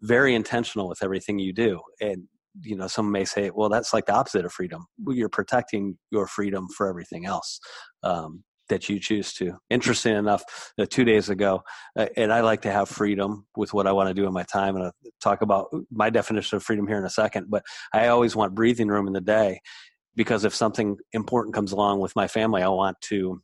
very 0.02 0.36
intentional 0.36 0.88
with 0.88 1.04
everything 1.04 1.40
you 1.40 1.54
do. 1.54 1.82
And 2.02 2.24
you 2.62 2.76
know 2.76 2.88
some 2.88 3.12
may 3.12 3.26
say 3.26 3.52
well 3.54 3.70
that's 3.70 3.94
like 3.94 4.06
the 4.06 4.14
opposite 4.14 4.46
of 4.46 4.54
freedom. 4.54 4.86
You're 5.08 5.30
protecting 5.30 5.98
your 6.12 6.28
freedom 6.28 6.68
for 6.76 6.88
everything 6.88 7.26
else 7.26 7.60
um, 8.04 8.44
that 8.70 8.90
you 8.90 9.00
choose 9.00 9.34
to. 9.36 9.58
Interesting 9.70 10.16
enough 10.16 10.44
uh, 10.80 10.86
two 10.90 11.04
days 11.04 11.30
ago 11.30 11.64
uh, 11.98 12.08
and 12.16 12.32
i 12.34 12.42
like 12.42 12.62
to 12.62 12.72
have 12.72 12.90
freedom 12.90 13.46
with 13.56 13.74
what 13.74 13.88
i 13.88 13.92
want 13.92 14.08
to 14.08 14.14
do 14.14 14.28
in 14.28 14.34
my 14.34 14.44
time 14.44 14.76
and 14.76 14.86
i'll 14.86 14.94
talk 15.22 15.42
about 15.42 15.68
my 15.92 16.10
definition 16.10 16.56
of 16.56 16.64
freedom 16.64 16.88
here 16.88 16.98
in 16.98 17.06
a 17.06 17.10
second 17.10 17.48
but 17.50 17.64
i 17.94 18.08
always 18.08 18.36
want 18.36 18.56
breathing 18.56 18.88
room 18.88 19.08
in 19.08 19.14
the 19.14 19.22
day 19.22 19.60
because 20.16 20.46
if 20.46 20.54
something 20.54 20.98
important 21.14 21.54
comes 21.54 21.72
along 21.72 22.00
with 22.00 22.16
my 22.16 22.28
family 22.28 22.62
i 22.62 22.68
want 22.68 23.00
to 23.02 23.42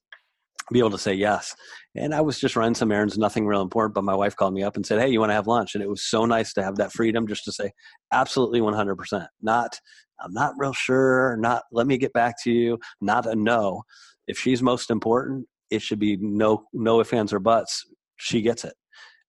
be 0.72 0.80
able 0.80 0.92
to 0.92 0.98
say 0.98 1.14
yes. 1.14 1.56
And 1.96 2.14
I 2.14 2.22
was 2.22 2.40
just 2.40 2.56
running 2.56 2.76
some 2.76 2.92
errands, 2.92 3.18
nothing 3.18 3.46
real 3.46 3.62
important, 3.62 3.96
but 3.96 4.04
my 4.04 4.16
wife 4.16 4.36
called 4.36 4.54
me 4.54 4.64
up 4.64 4.76
and 4.76 4.86
said, 4.86 5.00
Hey, 5.00 5.10
you 5.10 5.20
want 5.20 5.30
to 5.30 5.36
have 5.36 5.48
lunch? 5.48 5.76
And 5.76 5.84
it 5.84 5.90
was 5.90 6.04
so 6.04 6.26
nice 6.26 6.54
to 6.54 6.64
have 6.64 6.76
that 6.78 6.94
freedom 6.94 7.28
just 7.28 7.44
to 7.46 7.52
say, 7.52 7.72
absolutely 8.12 8.62
100%. 8.62 9.28
Not, 9.42 9.80
I'm 10.22 10.34
not 10.34 10.54
real 10.58 10.74
sure, 10.74 11.38
not, 11.38 11.64
let 11.72 11.88
me 11.88 11.98
get 11.98 12.14
back 12.14 12.36
to 12.44 12.52
you, 12.52 12.80
not 13.02 13.26
a 13.26 13.36
no. 13.36 13.84
If 14.28 14.40
she's 14.40 14.64
most 14.64 14.90
important, 14.90 15.48
it 15.70 15.82
should 15.82 16.00
be 16.00 16.18
no, 16.20 16.66
no 16.74 17.02
ifs, 17.02 17.14
ands, 17.14 17.34
or 17.34 17.40
buts. 17.40 17.86
She 18.18 18.42
gets 18.42 18.64
it. 18.64 18.74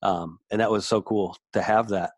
Um, 0.02 0.38
and 0.50 0.60
that 0.60 0.70
was 0.70 0.86
so 0.86 1.02
cool 1.02 1.36
to 1.54 1.62
have 1.62 1.88
that. 1.88 2.12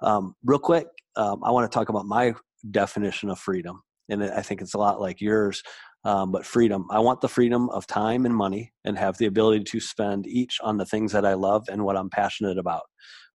Um, 0.00 0.34
real 0.44 0.58
quick, 0.58 0.86
um, 1.16 1.42
I 1.44 1.50
want 1.50 1.70
to 1.70 1.74
talk 1.76 1.88
about 1.88 2.06
my 2.06 2.34
definition 2.70 3.28
of 3.28 3.38
freedom. 3.38 3.82
And 4.08 4.22
I 4.24 4.42
think 4.42 4.60
it's 4.60 4.74
a 4.74 4.78
lot 4.78 5.00
like 5.00 5.20
yours 5.20 5.62
um, 6.04 6.32
but 6.32 6.44
freedom. 6.44 6.86
I 6.90 6.98
want 6.98 7.20
the 7.20 7.28
freedom 7.28 7.68
of 7.70 7.86
time 7.86 8.26
and 8.26 8.34
money 8.34 8.72
and 8.84 8.98
have 8.98 9.18
the 9.18 9.26
ability 9.26 9.64
to 9.64 9.80
spend 9.80 10.26
each 10.26 10.58
on 10.62 10.76
the 10.76 10.86
things 10.86 11.12
that 11.12 11.24
I 11.24 11.34
love 11.34 11.68
and 11.70 11.84
what 11.84 11.96
I'm 11.96 12.10
passionate 12.10 12.58
about. 12.58 12.82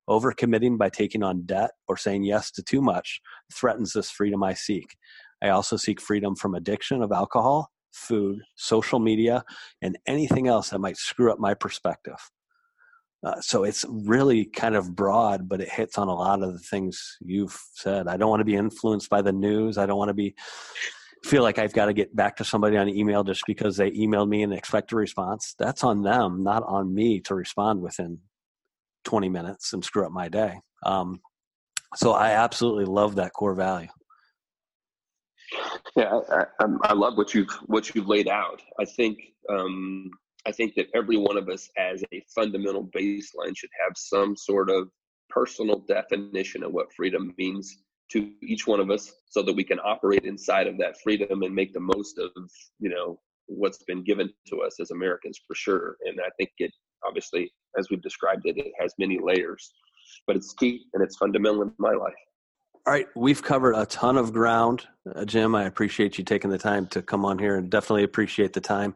Overcommitting 0.10 0.78
by 0.78 0.90
taking 0.90 1.24
on 1.24 1.44
debt 1.46 1.72
or 1.88 1.98
saying 1.98 2.24
yes 2.24 2.52
to 2.52 2.64
too 2.64 2.82
much 2.82 3.22
threatens 3.54 3.94
this 3.94 4.10
freedom 4.10 4.44
I 4.44 4.54
seek. 4.54 4.96
I 5.42 5.50
also 5.50 5.78
seek 5.78 6.02
freedom 6.02 6.36
from 6.36 6.56
addiction 6.56 7.02
of 7.02 7.12
alcohol, 7.12 7.70
food, 7.92 8.40
social 8.56 9.00
media, 9.00 9.44
and 9.82 9.98
anything 10.08 10.48
else 10.48 10.70
that 10.70 10.80
might 10.80 10.98
screw 10.98 11.32
up 11.32 11.40
my 11.40 11.54
perspective. 11.54 12.18
Uh, 13.26 13.40
so 13.42 13.64
it's 13.64 13.84
really 13.90 14.46
kind 14.46 14.76
of 14.76 14.96
broad, 14.96 15.50
but 15.50 15.60
it 15.60 15.70
hits 15.70 15.98
on 15.98 16.08
a 16.08 16.14
lot 16.14 16.44
of 16.44 16.54
the 16.54 16.60
things 16.60 17.18
you've 17.20 17.60
said. 17.74 18.08
I 18.08 18.16
don't 18.16 18.30
want 18.30 18.42
to 18.42 18.46
be 18.46 18.56
influenced 18.56 19.10
by 19.10 19.22
the 19.22 19.34
news. 19.34 19.78
I 19.78 19.86
don't 19.86 19.98
want 19.98 20.10
to 20.10 20.14
be 20.14 20.36
feel 21.28 21.44
like 21.44 21.60
I've 21.60 21.74
got 21.74 21.86
to 21.86 21.94
get 21.94 22.16
back 22.16 22.38
to 22.38 22.44
somebody 22.44 22.78
on 22.78 22.90
email 22.90 23.24
just 23.24 23.44
because 23.46 23.78
they 23.78 23.92
emailed 23.92 24.30
me 24.30 24.44
and 24.44 24.54
expect 24.54 24.92
a 24.94 24.96
response, 24.96 25.54
that's 25.60 25.84
on 25.84 26.02
them, 26.02 26.44
not 26.44 26.64
on 26.64 26.94
me 26.94 27.20
to 27.22 27.36
respond 27.36 27.82
within 27.82 28.20
20 29.04 29.30
minutes 29.30 29.74
and 29.74 29.84
screw 29.84 30.06
up 30.06 30.12
my 30.12 30.30
day. 30.30 30.60
Um, 30.86 31.20
so 31.96 32.14
I 32.14 32.32
absolutely 32.32 32.86
love 32.86 33.16
that 33.16 33.34
core 33.34 33.56
value. 33.56 33.90
Yeah, 35.96 36.20
I, 36.32 36.46
I, 36.60 36.66
I, 36.84 36.94
love 36.94 37.18
what 37.18 37.34
you've 37.34 37.50
what 37.68 37.96
you've 37.96 38.10
laid 38.10 38.28
out. 38.28 38.62
I 38.80 38.86
think 38.86 39.18
um, 39.50 40.10
I 40.46 40.52
think 40.52 40.76
that 40.76 40.88
every 40.94 41.16
one 41.16 41.38
of 41.38 41.48
us, 41.48 41.70
as 41.78 42.04
a 42.14 42.22
fundamental 42.36 42.86
baseline, 42.86 43.56
should 43.56 43.70
have 43.86 43.94
some 43.96 44.36
sort 44.36 44.70
of 44.70 44.90
personal 45.30 45.80
definition 45.88 46.64
of 46.64 46.74
what 46.74 46.94
freedom 46.94 47.34
means 47.38 47.78
to 48.12 48.32
each 48.42 48.68
one 48.68 48.80
of 48.80 48.90
us, 48.90 49.12
so 49.30 49.42
that 49.44 49.54
we 49.54 49.64
can 49.64 49.80
operate 49.80 50.24
inside 50.24 50.68
of 50.68 50.78
that 50.78 51.00
freedom 51.02 51.44
and 51.44 51.54
make 51.54 51.74
the 51.74 51.80
most 51.80 52.18
of 52.18 52.32
you 52.80 52.90
know 52.90 53.20
what's 53.48 53.84
been 53.84 54.04
given 54.04 54.32
to 54.48 54.62
us 54.62 54.80
as 54.80 54.92
Americans 54.92 55.40
for 55.48 55.56
sure. 55.56 55.98
And 56.06 56.20
I 56.20 56.30
think 56.38 56.52
it 56.60 56.72
obviously, 57.06 57.52
as 57.78 57.90
we've 57.90 58.02
described 58.02 58.46
it, 58.46 58.58
it 58.58 58.72
has 58.80 58.94
many 58.98 59.20
layers, 59.22 59.74
but 60.26 60.36
it's 60.36 60.54
key 60.54 60.86
and 60.94 61.04
it's 61.04 61.18
fundamental 61.18 61.64
in 61.64 61.74
my 61.78 61.94
life. 61.94 62.14
All 62.86 62.94
right, 62.94 63.08
we've 63.18 63.44
covered 63.44 63.74
a 63.74 63.86
ton 63.86 64.18
of 64.18 64.32
ground, 64.32 64.88
uh, 65.14 65.26
Jim. 65.26 65.56
I 65.56 65.66
appreciate 65.66 66.18
you 66.18 66.24
taking 66.24 66.50
the 66.50 66.58
time 66.58 66.88
to 66.88 67.02
come 67.02 67.26
on 67.26 67.38
here, 67.38 67.58
and 67.58 67.70
definitely 67.70 68.04
appreciate 68.04 68.54
the 68.54 68.62
time 68.62 68.96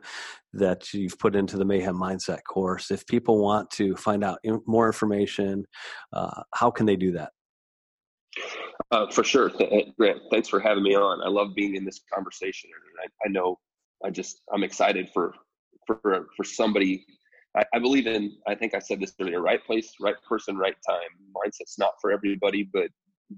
that 0.54 0.94
you've 0.94 1.20
put 1.20 1.36
into 1.36 1.58
the 1.58 1.66
Mayhem 1.66 1.98
Mindset 1.98 2.40
course. 2.48 2.90
If 2.90 3.06
people 3.06 3.42
want 3.42 3.70
to 3.72 3.98
find 3.98 4.24
out 4.24 4.40
more 4.66 4.88
information, 4.88 5.66
uh, 6.14 6.44
how 6.54 6.72
can 6.72 6.86
they 6.86 6.96
do 6.96 7.12
that? 7.14 7.32
Uh, 8.90 9.10
for 9.12 9.24
sure, 9.24 9.52
Grant. 9.98 10.22
Thanks 10.32 10.48
for 10.48 10.60
having 10.60 10.84
me 10.84 10.96
on. 10.96 11.22
I 11.22 11.28
love 11.30 11.54
being 11.56 11.76
in 11.76 11.86
this 11.86 12.02
conversation, 12.14 12.70
and 12.74 13.12
I, 13.12 13.28
I 13.28 13.32
know 13.32 13.60
I 14.04 14.10
just 14.10 14.42
I'm 14.54 14.64
excited 14.64 15.10
for 15.14 15.34
for 15.86 16.28
for 16.36 16.44
somebody 16.44 17.06
I, 17.56 17.64
I, 17.74 17.80
believe 17.80 18.08
in 18.08 18.38
i 18.48 18.56
think 18.56 18.74
i 18.74 18.80
said 18.80 19.00
this 19.00 19.14
earlier 19.20 19.42
right 19.42 19.64
place 19.66 19.94
right 20.00 20.16
person 20.28 20.58
right 20.58 20.76
time 20.88 21.10
mindset's 21.36 21.78
not 21.78 21.94
for 22.02 22.12
everybody 22.12 22.64
but 22.72 22.90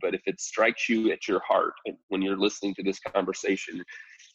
but 0.02 0.16
if 0.16 0.22
it 0.26 0.42
strikes 0.42 0.90
you 0.90 1.12
at 1.12 1.28
your 1.28 1.42
heart 1.48 1.74
and 1.86 1.96
when 2.10 2.22
you're 2.22 2.38
listening 2.38 2.74
to 2.76 2.84
this 2.84 3.00
conversation 3.00 3.84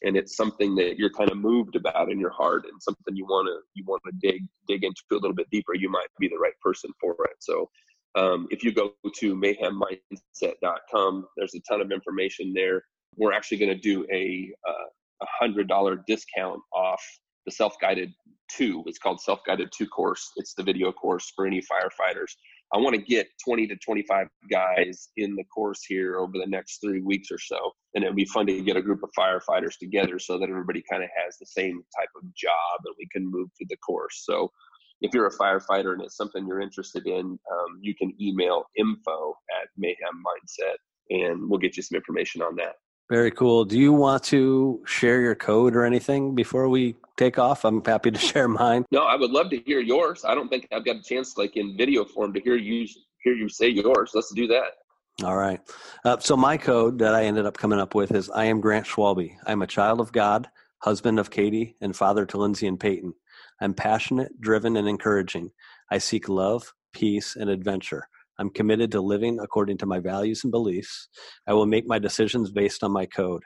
and 0.03 0.15
it's 0.15 0.37
something 0.37 0.75
that 0.75 0.97
you're 0.97 1.09
kind 1.11 1.29
of 1.29 1.37
moved 1.37 1.75
about 1.75 2.11
in 2.11 2.19
your 2.19 2.29
heart 2.29 2.65
and 2.71 2.81
something 2.81 3.15
you 3.15 3.25
want 3.25 3.47
to 3.47 3.59
you 3.73 3.83
want 3.85 4.01
to 4.05 4.11
dig 4.21 4.41
dig 4.67 4.83
into 4.83 5.01
a 5.11 5.15
little 5.15 5.33
bit 5.33 5.49
deeper 5.51 5.75
you 5.75 5.89
might 5.89 6.07
be 6.19 6.27
the 6.27 6.37
right 6.37 6.59
person 6.61 6.91
for 6.99 7.11
it 7.25 7.37
so 7.39 7.69
um, 8.15 8.47
if 8.49 8.63
you 8.63 8.71
go 8.71 8.93
to 9.15 9.35
mayhemmindset.com 9.35 11.27
there's 11.37 11.53
a 11.55 11.59
ton 11.67 11.81
of 11.81 11.91
information 11.91 12.53
there 12.53 12.83
we're 13.15 13.33
actually 13.33 13.57
going 13.57 13.73
to 13.73 13.79
do 13.79 14.05
a 14.11 14.51
uh, 14.67 15.25
hundred 15.39 15.67
dollar 15.67 16.03
discount 16.07 16.59
off 16.73 17.01
the 17.45 17.51
self-guided 17.51 18.11
two 18.49 18.83
it's 18.87 18.99
called 18.99 19.21
self-guided 19.21 19.69
two 19.75 19.87
course 19.87 20.31
it's 20.37 20.53
the 20.53 20.63
video 20.63 20.91
course 20.91 21.31
for 21.35 21.45
any 21.45 21.61
firefighters 21.61 22.33
I 22.73 22.77
want 22.77 22.95
to 22.95 23.01
get 23.01 23.27
20 23.43 23.65
to 23.67 23.75
25 23.77 24.27
guys 24.51 25.09
in 25.17 25.35
the 25.35 25.43
course 25.45 25.83
here 25.87 26.19
over 26.19 26.33
the 26.33 26.45
next 26.45 26.79
three 26.81 27.01
weeks 27.01 27.29
or 27.31 27.39
so. 27.39 27.57
And 27.95 28.03
it'd 28.03 28.15
be 28.15 28.25
fun 28.25 28.45
to 28.45 28.61
get 28.61 28.77
a 28.77 28.81
group 28.81 29.01
of 29.01 29.09
firefighters 29.17 29.77
together 29.79 30.19
so 30.19 30.37
that 30.37 30.49
everybody 30.49 30.83
kind 30.89 31.03
of 31.03 31.09
has 31.23 31.37
the 31.37 31.47
same 31.47 31.81
type 31.99 32.09
of 32.15 32.23
job 32.35 32.79
and 32.85 32.93
we 32.99 33.07
can 33.11 33.25
move 33.25 33.49
through 33.57 33.67
the 33.69 33.77
course. 33.77 34.23
So 34.23 34.51
if 35.01 35.13
you're 35.13 35.27
a 35.27 35.37
firefighter 35.37 35.93
and 35.93 36.01
it's 36.01 36.17
something 36.17 36.45
you're 36.47 36.61
interested 36.61 37.07
in, 37.07 37.39
um, 37.51 37.79
you 37.81 37.95
can 37.95 38.13
email 38.21 38.65
info 38.77 39.35
at 39.61 39.69
Mayhem 39.77 40.23
Mindset 40.25 40.75
and 41.09 41.49
we'll 41.49 41.59
get 41.59 41.77
you 41.77 41.83
some 41.83 41.95
information 41.95 42.41
on 42.41 42.55
that. 42.57 42.75
Very 43.09 43.31
cool. 43.31 43.65
Do 43.65 43.77
you 43.77 43.91
want 43.91 44.23
to 44.25 44.83
share 44.85 45.19
your 45.21 45.33
code 45.33 45.75
or 45.75 45.83
anything 45.83 46.35
before 46.35 46.69
we 46.69 46.95
take 47.17 47.39
off? 47.39 47.65
I'm 47.65 47.83
happy 47.83 48.11
to 48.11 48.19
share 48.29 48.47
mine. 48.47 48.85
No, 48.91 49.01
I 49.01 49.15
would 49.15 49.31
love 49.31 49.49
to 49.49 49.59
hear 49.59 49.79
yours. 49.79 50.23
I 50.23 50.35
don't 50.35 50.47
think 50.47 50.67
I've 50.71 50.85
got 50.85 50.97
a 50.97 51.01
chance, 51.01 51.35
like 51.37 51.57
in 51.57 51.75
video 51.75 52.05
form, 52.05 52.33
to 52.33 52.39
hear 52.39 52.55
you 52.55 52.87
hear 53.23 53.33
you 53.33 53.49
say 53.49 53.69
yours. 53.69 54.11
Let's 54.13 54.31
do 54.33 54.47
that. 54.47 55.25
All 55.25 55.35
right. 55.35 55.59
Uh, 56.05 56.17
so 56.19 56.37
my 56.37 56.55
code 56.55 56.99
that 56.99 57.13
I 57.13 57.25
ended 57.25 57.45
up 57.45 57.57
coming 57.57 57.79
up 57.79 57.93
with 57.95 58.11
is 58.11 58.29
I 58.29 58.45
am 58.45 58.61
Grant 58.61 58.85
Schwalbe. 58.85 59.35
I'm 59.45 59.61
a 59.63 59.67
child 59.67 59.99
of 59.99 60.13
God, 60.13 60.47
husband 60.77 61.19
of 61.19 61.29
Katie, 61.29 61.75
and 61.81 61.95
father 61.95 62.25
to 62.27 62.37
Lindsay 62.37 62.67
and 62.67 62.79
Peyton. 62.79 63.13
I'm 63.61 63.73
passionate, 63.73 64.39
driven, 64.39 64.77
and 64.77 64.87
encouraging. 64.87 65.51
I 65.91 65.97
seek 65.97 66.29
love, 66.29 66.73
peace, 66.93 67.35
and 67.35 67.49
adventure. 67.49 68.07
I'm 68.39 68.49
committed 68.49 68.91
to 68.93 69.01
living 69.01 69.39
according 69.41 69.77
to 69.79 69.85
my 69.85 69.99
values 69.99 70.43
and 70.43 70.51
beliefs. 70.51 71.09
I 71.45 71.53
will 71.53 71.65
make 71.65 71.85
my 71.85 71.99
decisions 71.99 72.51
based 72.51 72.83
on 72.83 72.91
my 72.91 73.05
code. 73.05 73.43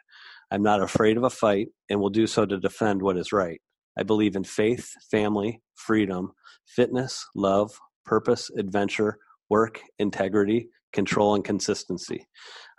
I'm 0.51 0.61
not 0.61 0.83
afraid 0.83 1.17
of 1.17 1.23
a 1.23 1.31
fight 1.31 1.69
and 1.89 1.99
will 1.99 2.11
do 2.11 2.27
so 2.27 2.45
to 2.45 2.59
defend 2.59 3.01
what 3.01 3.17
is 3.17 3.31
right. 3.31 3.59
I 3.97 4.03
believe 4.03 4.35
in 4.35 4.43
faith, 4.43 4.91
family, 5.09 5.61
freedom, 5.73 6.33
fitness, 6.67 7.25
love, 7.35 7.71
purpose, 8.05 8.51
adventure, 8.55 9.17
work, 9.49 9.81
integrity, 9.97 10.69
control, 10.93 11.33
and 11.33 11.43
consistency. 11.43 12.27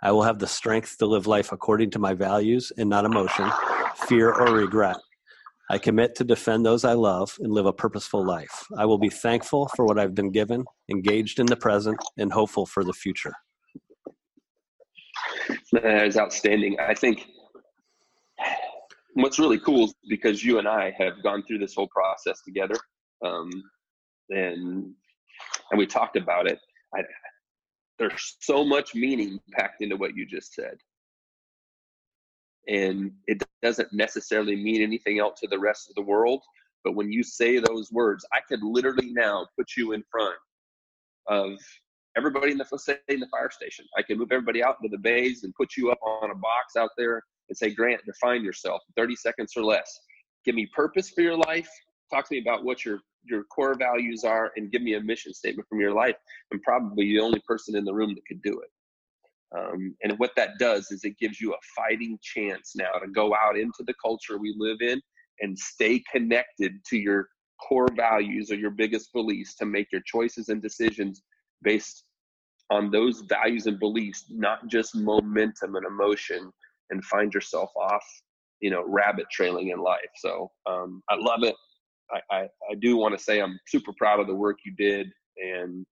I 0.01 0.11
will 0.11 0.23
have 0.23 0.39
the 0.39 0.47
strength 0.47 0.97
to 0.99 1.05
live 1.05 1.27
life 1.27 1.51
according 1.51 1.91
to 1.91 1.99
my 1.99 2.13
values 2.13 2.71
and 2.77 2.89
not 2.89 3.05
emotion, 3.05 3.51
fear, 4.07 4.31
or 4.31 4.53
regret. 4.53 4.97
I 5.69 5.77
commit 5.79 6.15
to 6.15 6.23
defend 6.23 6.65
those 6.65 6.85
I 6.85 6.93
love 6.93 7.35
and 7.39 7.51
live 7.51 7.65
a 7.65 7.73
purposeful 7.73 8.25
life. 8.25 8.65
I 8.77 8.85
will 8.85 8.99
be 8.99 9.09
thankful 9.09 9.67
for 9.75 9.85
what 9.85 9.97
I've 9.97 10.13
been 10.13 10.31
given, 10.31 10.63
engaged 10.91 11.39
in 11.39 11.47
the 11.47 11.55
present, 11.55 11.97
and 12.17 12.31
hopeful 12.31 12.65
for 12.65 12.83
the 12.83 12.93
future. 12.93 13.33
That 15.71 16.05
is 16.05 16.17
outstanding. 16.17 16.77
I 16.79 16.93
think 16.93 17.25
what's 19.13 19.39
really 19.39 19.59
cool 19.59 19.85
is 19.85 19.95
because 20.07 20.43
you 20.43 20.59
and 20.59 20.67
I 20.67 20.93
have 20.99 21.23
gone 21.23 21.43
through 21.43 21.59
this 21.59 21.73
whole 21.73 21.87
process 21.87 22.41
together, 22.43 22.75
um, 23.25 23.49
and 24.29 24.93
and 25.71 25.77
we 25.77 25.87
talked 25.87 26.15
about 26.15 26.47
it. 26.47 26.59
I, 26.95 27.01
there's 27.97 28.37
so 28.41 28.63
much 28.63 28.93
meaning 28.93 29.39
packed 29.53 29.81
into 29.81 29.95
what 29.95 30.15
you 30.15 30.25
just 30.25 30.53
said 30.53 30.75
and 32.67 33.11
it 33.27 33.43
doesn't 33.61 33.91
necessarily 33.93 34.55
mean 34.55 34.81
anything 34.81 35.19
else 35.19 35.39
to 35.39 35.47
the 35.47 35.59
rest 35.59 35.89
of 35.89 35.95
the 35.95 36.01
world. 36.01 36.41
But 36.83 36.95
when 36.95 37.11
you 37.11 37.23
say 37.23 37.59
those 37.59 37.91
words, 37.91 38.25
I 38.33 38.39
could 38.47 38.61
literally 38.63 39.11
now 39.11 39.47
put 39.57 39.75
you 39.75 39.93
in 39.93 40.03
front 40.11 40.35
of 41.27 41.57
everybody 42.15 42.51
in 42.51 42.57
the 42.57 42.99
in 43.07 43.19
the 43.19 43.27
fire 43.27 43.49
station. 43.49 43.85
I 43.97 44.03
could 44.03 44.17
move 44.17 44.31
everybody 44.31 44.63
out 44.63 44.77
into 44.81 44.95
the 44.95 45.01
bays 45.01 45.43
and 45.43 45.53
put 45.55 45.75
you 45.75 45.91
up 45.91 45.99
on 46.03 46.31
a 46.31 46.35
box 46.35 46.75
out 46.77 46.91
there 46.97 47.23
and 47.49 47.57
say, 47.57 47.71
Grant, 47.71 48.05
define 48.05 48.43
yourself 48.43 48.81
30 48.95 49.15
seconds 49.15 49.53
or 49.55 49.63
less. 49.63 49.99
Give 50.45 50.55
me 50.55 50.67
purpose 50.67 51.09
for 51.09 51.21
your 51.21 51.37
life. 51.37 51.69
Talk 52.13 52.27
to 52.29 52.35
me 52.35 52.41
about 52.41 52.63
what 52.63 52.85
your 52.85 52.99
your 53.23 53.43
core 53.45 53.75
values 53.75 54.23
are 54.23 54.51
and 54.55 54.71
give 54.71 54.83
me 54.83 54.93
a 54.93 55.01
mission 55.01 55.33
statement 55.33 55.67
from 55.67 55.79
your 55.79 55.93
life. 55.93 56.15
I'm 56.53 56.61
probably 56.61 57.05
the 57.05 57.19
only 57.19 57.41
person 57.47 57.75
in 57.75 57.83
the 57.83 57.93
room 57.93 58.13
that 58.13 58.25
could 58.27 58.41
do 58.43 58.59
it. 58.59 58.69
Um, 59.57 59.95
and 60.03 60.13
what 60.17 60.31
that 60.35 60.57
does 60.59 60.91
is 60.91 61.03
it 61.03 61.17
gives 61.19 61.39
you 61.39 61.53
a 61.53 61.57
fighting 61.75 62.17
chance 62.21 62.73
now 62.75 62.91
to 62.99 63.07
go 63.07 63.33
out 63.35 63.57
into 63.57 63.83
the 63.85 63.93
culture 64.03 64.37
we 64.37 64.53
live 64.57 64.77
in 64.81 65.01
and 65.41 65.57
stay 65.57 66.03
connected 66.11 66.73
to 66.87 66.97
your 66.97 67.27
core 67.61 67.87
values 67.95 68.51
or 68.51 68.55
your 68.55 68.71
biggest 68.71 69.13
beliefs 69.13 69.55
to 69.55 69.65
make 69.65 69.91
your 69.91 70.01
choices 70.05 70.49
and 70.49 70.61
decisions 70.61 71.21
based 71.61 72.03
on 72.69 72.89
those 72.91 73.21
values 73.29 73.67
and 73.67 73.79
beliefs, 73.79 74.25
not 74.29 74.67
just 74.67 74.95
momentum 74.95 75.75
and 75.75 75.85
emotion, 75.85 76.51
and 76.89 77.03
find 77.05 77.33
yourself 77.33 77.71
off, 77.75 78.03
you 78.59 78.69
know, 78.69 78.83
rabbit 78.87 79.27
trailing 79.31 79.69
in 79.69 79.79
life. 79.79 79.99
So 80.17 80.51
um, 80.65 81.01
I 81.09 81.15
love 81.15 81.43
it. 81.43 81.55
I, 82.11 82.35
I, 82.35 82.41
I 82.41 82.75
do 82.79 82.97
want 82.97 83.17
to 83.17 83.23
say 83.23 83.41
I'm 83.41 83.59
super 83.67 83.91
proud 83.97 84.19
of 84.19 84.27
the 84.27 84.35
work 84.35 84.57
you 84.65 84.73
did, 84.75 85.07
and 85.37 85.85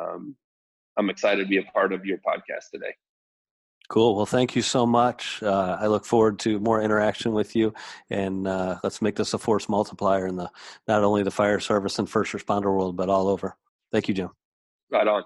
um, 0.00 0.36
I'm 0.96 1.10
excited 1.10 1.42
to 1.42 1.48
be 1.48 1.58
a 1.58 1.62
part 1.62 1.92
of 1.92 2.04
your 2.04 2.18
podcast 2.18 2.70
today. 2.72 2.94
Cool. 3.88 4.16
Well, 4.16 4.26
thank 4.26 4.56
you 4.56 4.62
so 4.62 4.86
much. 4.86 5.42
Uh, 5.42 5.76
I 5.78 5.88
look 5.88 6.06
forward 6.06 6.38
to 6.40 6.58
more 6.58 6.80
interaction 6.80 7.32
with 7.32 7.54
you, 7.54 7.74
and 8.08 8.48
uh, 8.48 8.78
let's 8.82 9.02
make 9.02 9.16
this 9.16 9.34
a 9.34 9.38
force 9.38 9.68
multiplier 9.68 10.26
in 10.26 10.36
the 10.36 10.50
not 10.88 11.04
only 11.04 11.22
the 11.22 11.30
fire 11.30 11.60
service 11.60 11.98
and 11.98 12.08
first 12.08 12.32
responder 12.32 12.66
world, 12.74 12.96
but 12.96 13.10
all 13.10 13.28
over. 13.28 13.56
Thank 13.92 14.08
you, 14.08 14.14
Jim. 14.14 14.30
Right 14.90 15.06
on. 15.06 15.24